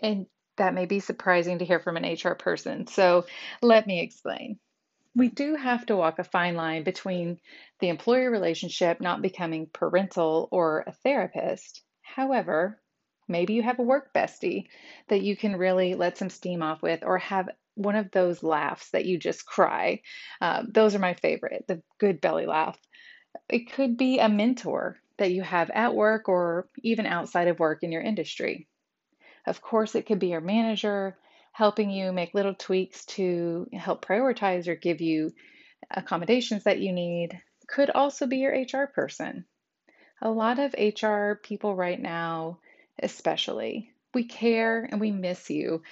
And 0.00 0.26
that 0.56 0.74
may 0.74 0.86
be 0.86 1.00
surprising 1.00 1.58
to 1.58 1.64
hear 1.64 1.80
from 1.80 1.96
an 1.96 2.04
HR 2.04 2.34
person. 2.34 2.86
So 2.86 3.26
let 3.62 3.86
me 3.86 4.00
explain. 4.00 4.58
We 5.16 5.28
do 5.28 5.56
have 5.56 5.84
to 5.86 5.96
walk 5.96 6.20
a 6.20 6.24
fine 6.24 6.54
line 6.54 6.84
between 6.84 7.40
the 7.80 7.88
employer 7.88 8.30
relationship 8.30 9.00
not 9.00 9.22
becoming 9.22 9.68
parental 9.72 10.48
or 10.52 10.84
a 10.86 10.92
therapist. 10.92 11.82
However, 12.02 12.80
maybe 13.26 13.54
you 13.54 13.62
have 13.62 13.80
a 13.80 13.84
work 13.84 14.12
bestie 14.14 14.68
that 15.08 15.22
you 15.22 15.36
can 15.36 15.56
really 15.56 15.94
let 15.94 16.16
some 16.16 16.30
steam 16.30 16.62
off 16.62 16.80
with 16.80 17.02
or 17.02 17.18
have 17.18 17.48
one 17.78 17.96
of 17.96 18.10
those 18.10 18.42
laughs 18.42 18.90
that 18.90 19.06
you 19.06 19.18
just 19.18 19.46
cry. 19.46 20.02
Uh, 20.40 20.64
those 20.68 20.94
are 20.94 21.00
my 21.00 21.14
favorite, 21.14 21.64
the 21.68 21.82
good 21.98 22.20
belly 22.20 22.46
laugh. 22.46 22.78
It 23.48 23.72
could 23.72 23.96
be 23.96 24.18
a 24.18 24.28
mentor 24.28 24.98
that 25.18 25.30
you 25.30 25.42
have 25.42 25.70
at 25.70 25.94
work 25.94 26.28
or 26.28 26.68
even 26.82 27.06
outside 27.06 27.48
of 27.48 27.58
work 27.58 27.82
in 27.82 27.92
your 27.92 28.02
industry. 28.02 28.68
Of 29.46 29.60
course, 29.60 29.94
it 29.94 30.06
could 30.06 30.18
be 30.18 30.28
your 30.28 30.40
manager 30.40 31.16
helping 31.52 31.90
you 31.90 32.12
make 32.12 32.34
little 32.34 32.54
tweaks 32.54 33.04
to 33.06 33.66
help 33.72 34.04
prioritize 34.04 34.68
or 34.68 34.76
give 34.76 35.00
you 35.00 35.32
accommodations 35.90 36.64
that 36.64 36.80
you 36.80 36.92
need. 36.92 37.40
Could 37.66 37.90
also 37.90 38.26
be 38.26 38.38
your 38.38 38.52
HR 38.52 38.86
person. 38.86 39.44
A 40.20 40.30
lot 40.30 40.58
of 40.58 40.74
HR 40.76 41.40
people 41.42 41.74
right 41.74 42.00
now, 42.00 42.58
especially, 43.00 43.92
we 44.14 44.24
care 44.24 44.82
and 44.84 45.00
we 45.00 45.10
miss 45.10 45.50
you 45.50 45.82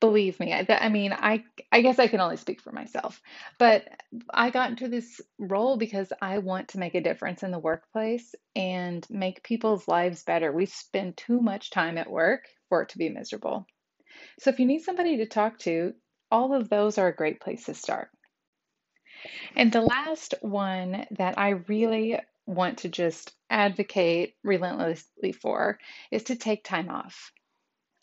believe 0.00 0.38
me 0.38 0.52
I, 0.52 0.66
I 0.68 0.88
mean 0.88 1.12
i 1.12 1.44
i 1.72 1.80
guess 1.80 1.98
i 1.98 2.06
can 2.06 2.20
only 2.20 2.36
speak 2.36 2.60
for 2.60 2.72
myself 2.72 3.20
but 3.58 3.84
i 4.32 4.50
got 4.50 4.70
into 4.70 4.88
this 4.88 5.20
role 5.38 5.76
because 5.76 6.12
i 6.22 6.38
want 6.38 6.68
to 6.68 6.78
make 6.78 6.94
a 6.94 7.00
difference 7.00 7.42
in 7.42 7.50
the 7.50 7.58
workplace 7.58 8.34
and 8.58 9.06
make 9.08 9.44
people's 9.44 9.86
lives 9.86 10.24
better. 10.24 10.50
We 10.52 10.66
spend 10.66 11.16
too 11.16 11.40
much 11.40 11.70
time 11.70 11.96
at 11.96 12.10
work 12.10 12.46
for 12.68 12.82
it 12.82 12.90
to 12.90 12.98
be 12.98 13.08
miserable. 13.08 13.66
So 14.40 14.50
if 14.50 14.58
you 14.58 14.66
need 14.66 14.82
somebody 14.82 15.18
to 15.18 15.26
talk 15.26 15.58
to 15.60 15.94
all 16.30 16.54
of 16.54 16.68
those 16.68 16.98
are 16.98 17.08
a 17.08 17.14
great 17.14 17.40
place 17.40 17.64
to 17.66 17.74
start. 17.74 18.10
And 19.56 19.72
the 19.72 19.80
last 19.80 20.34
one 20.40 21.06
that 21.12 21.38
i 21.38 21.50
really 21.68 22.18
want 22.46 22.78
to 22.78 22.88
just 22.88 23.32
advocate 23.48 24.34
relentlessly 24.42 25.32
for 25.32 25.78
is 26.10 26.24
to 26.24 26.36
take 26.36 26.64
time 26.64 26.88
off. 26.88 27.32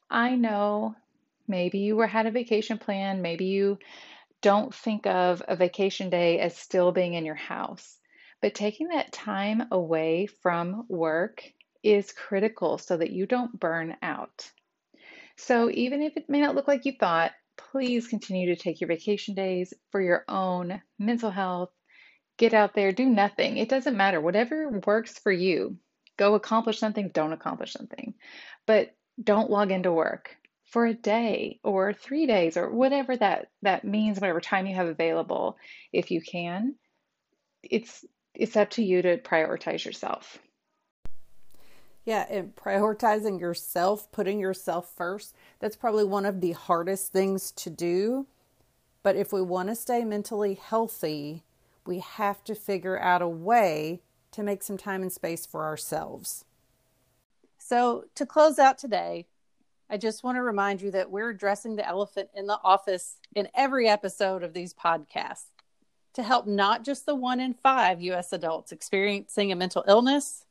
I 0.09 0.35
know 0.35 0.95
Maybe 1.47 1.79
you 1.79 1.95
were 1.95 2.07
had 2.07 2.25
a 2.25 2.31
vacation 2.31 2.77
plan. 2.77 3.21
Maybe 3.21 3.45
you 3.45 3.79
don't 4.41 4.73
think 4.73 5.07
of 5.07 5.41
a 5.47 5.55
vacation 5.55 6.09
day 6.09 6.39
as 6.39 6.57
still 6.57 6.91
being 6.91 7.13
in 7.13 7.25
your 7.25 7.35
house. 7.35 7.97
But 8.41 8.53
taking 8.53 8.89
that 8.89 9.11
time 9.11 9.63
away 9.71 10.27
from 10.41 10.85
work 10.87 11.43
is 11.83 12.11
critical 12.11 12.77
so 12.77 12.97
that 12.97 13.11
you 13.11 13.25
don't 13.25 13.59
burn 13.59 13.95
out. 14.01 14.49
So 15.37 15.69
even 15.69 16.01
if 16.01 16.17
it 16.17 16.29
may 16.29 16.41
not 16.41 16.55
look 16.55 16.67
like 16.67 16.85
you 16.85 16.93
thought, 16.99 17.31
please 17.57 18.07
continue 18.07 18.53
to 18.53 18.61
take 18.61 18.81
your 18.81 18.87
vacation 18.87 19.35
days 19.35 19.73
for 19.91 20.01
your 20.01 20.25
own 20.27 20.81
mental 20.99 21.31
health. 21.31 21.71
Get 22.37 22.53
out 22.53 22.73
there, 22.73 22.91
do 22.91 23.05
nothing. 23.05 23.57
It 23.57 23.69
doesn't 23.69 23.97
matter. 23.97 24.19
Whatever 24.19 24.81
works 24.85 25.17
for 25.19 25.31
you, 25.31 25.77
go 26.17 26.35
accomplish 26.35 26.79
something, 26.79 27.09
don't 27.13 27.33
accomplish 27.33 27.73
something. 27.73 28.13
But 28.65 28.95
don't 29.23 29.49
log 29.49 29.71
into 29.71 29.91
work 29.91 30.35
for 30.75 30.85
a 30.85 30.93
day 30.93 31.57
or 31.63 31.93
three 31.93 32.25
days 32.25 32.57
or 32.57 32.69
whatever 32.69 33.15
that 33.15 33.47
that 33.61 33.85
means 33.85 34.19
whatever 34.19 34.41
time 34.41 34.67
you 34.67 34.75
have 34.75 34.87
available 34.87 35.55
if 35.93 36.11
you 36.11 36.19
can 36.19 36.75
it's 37.63 38.03
it's 38.33 38.57
up 38.57 38.69
to 38.71 38.83
you 38.83 39.01
to 39.01 39.15
prioritize 39.19 39.85
yourself. 39.85 40.37
Yeah 42.03 42.25
and 42.29 42.53
prioritizing 42.57 43.39
yourself 43.39 44.11
putting 44.11 44.37
yourself 44.37 44.91
first 44.97 45.33
that's 45.59 45.77
probably 45.77 46.03
one 46.03 46.25
of 46.25 46.41
the 46.41 46.51
hardest 46.51 47.13
things 47.13 47.53
to 47.53 47.69
do. 47.69 48.27
But 49.01 49.15
if 49.15 49.31
we 49.31 49.41
want 49.41 49.69
to 49.69 49.75
stay 49.75 50.03
mentally 50.03 50.55
healthy 50.55 51.45
we 51.85 51.99
have 51.99 52.43
to 52.43 52.53
figure 52.53 52.99
out 52.99 53.21
a 53.21 53.29
way 53.29 54.01
to 54.31 54.43
make 54.43 54.61
some 54.61 54.77
time 54.77 55.03
and 55.03 55.13
space 55.13 55.45
for 55.45 55.63
ourselves. 55.63 56.43
So 57.57 58.03
to 58.15 58.25
close 58.25 58.59
out 58.59 58.77
today 58.77 59.27
I 59.89 59.97
just 59.97 60.23
want 60.23 60.37
to 60.37 60.41
remind 60.41 60.81
you 60.81 60.91
that 60.91 61.11
we're 61.11 61.29
addressing 61.29 61.75
the 61.75 61.87
elephant 61.87 62.29
in 62.33 62.47
the 62.47 62.59
office 62.63 63.17
in 63.35 63.47
every 63.53 63.87
episode 63.87 64.43
of 64.43 64.53
these 64.53 64.73
podcasts 64.73 65.45
to 66.15 66.23
help 66.23 66.47
not 66.47 66.83
just 66.83 67.05
the 67.05 67.13
one 67.13 67.39
in 67.39 67.53
five 67.53 68.01
U.S. 68.01 68.33
adults 68.33 68.71
experiencing 68.71 69.51
a 69.51 69.55
mental 69.55 69.83
illness, 69.87 70.45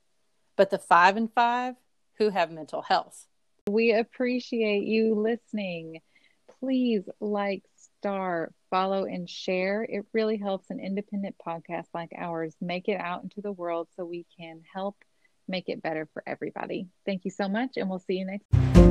but 0.57 0.71
the 0.71 0.79
five 0.79 1.17
in 1.17 1.27
five 1.27 1.75
who 2.19 2.31
have 2.31 2.53
mental 2.53 2.83
health. 2.83 3.27
We 3.69 3.93
appreciate 3.93 4.85
you 4.85 5.15
listening. 5.15 6.01
Please 6.61 7.03
like, 7.19 7.65
star, 7.77 8.53
follow, 8.71 9.05
and 9.05 9.29
share. 9.29 9.83
It 9.83 10.05
really 10.13 10.37
helps 10.37 10.71
an 10.71 10.79
independent 10.79 11.35
podcast 11.45 11.87
like 11.93 12.13
ours 12.17 12.55
make 12.61 12.89
it 12.89 13.01
out 13.01 13.25
into 13.25 13.41
the 13.41 13.53
world 13.53 13.89
so 13.97 14.05
we 14.05 14.27
can 14.39 14.61
help 14.73 14.97
make 15.49 15.69
it 15.69 15.83
better 15.83 16.09
for 16.13 16.23
everybody. 16.27 16.89
Thank 17.05 17.25
you 17.25 17.31
so 17.31 17.49
much, 17.49 17.73
and 17.77 17.89
we'll 17.91 17.99
see 17.99 18.15
you 18.15 18.27
next 18.27 18.45
time. 18.53 18.84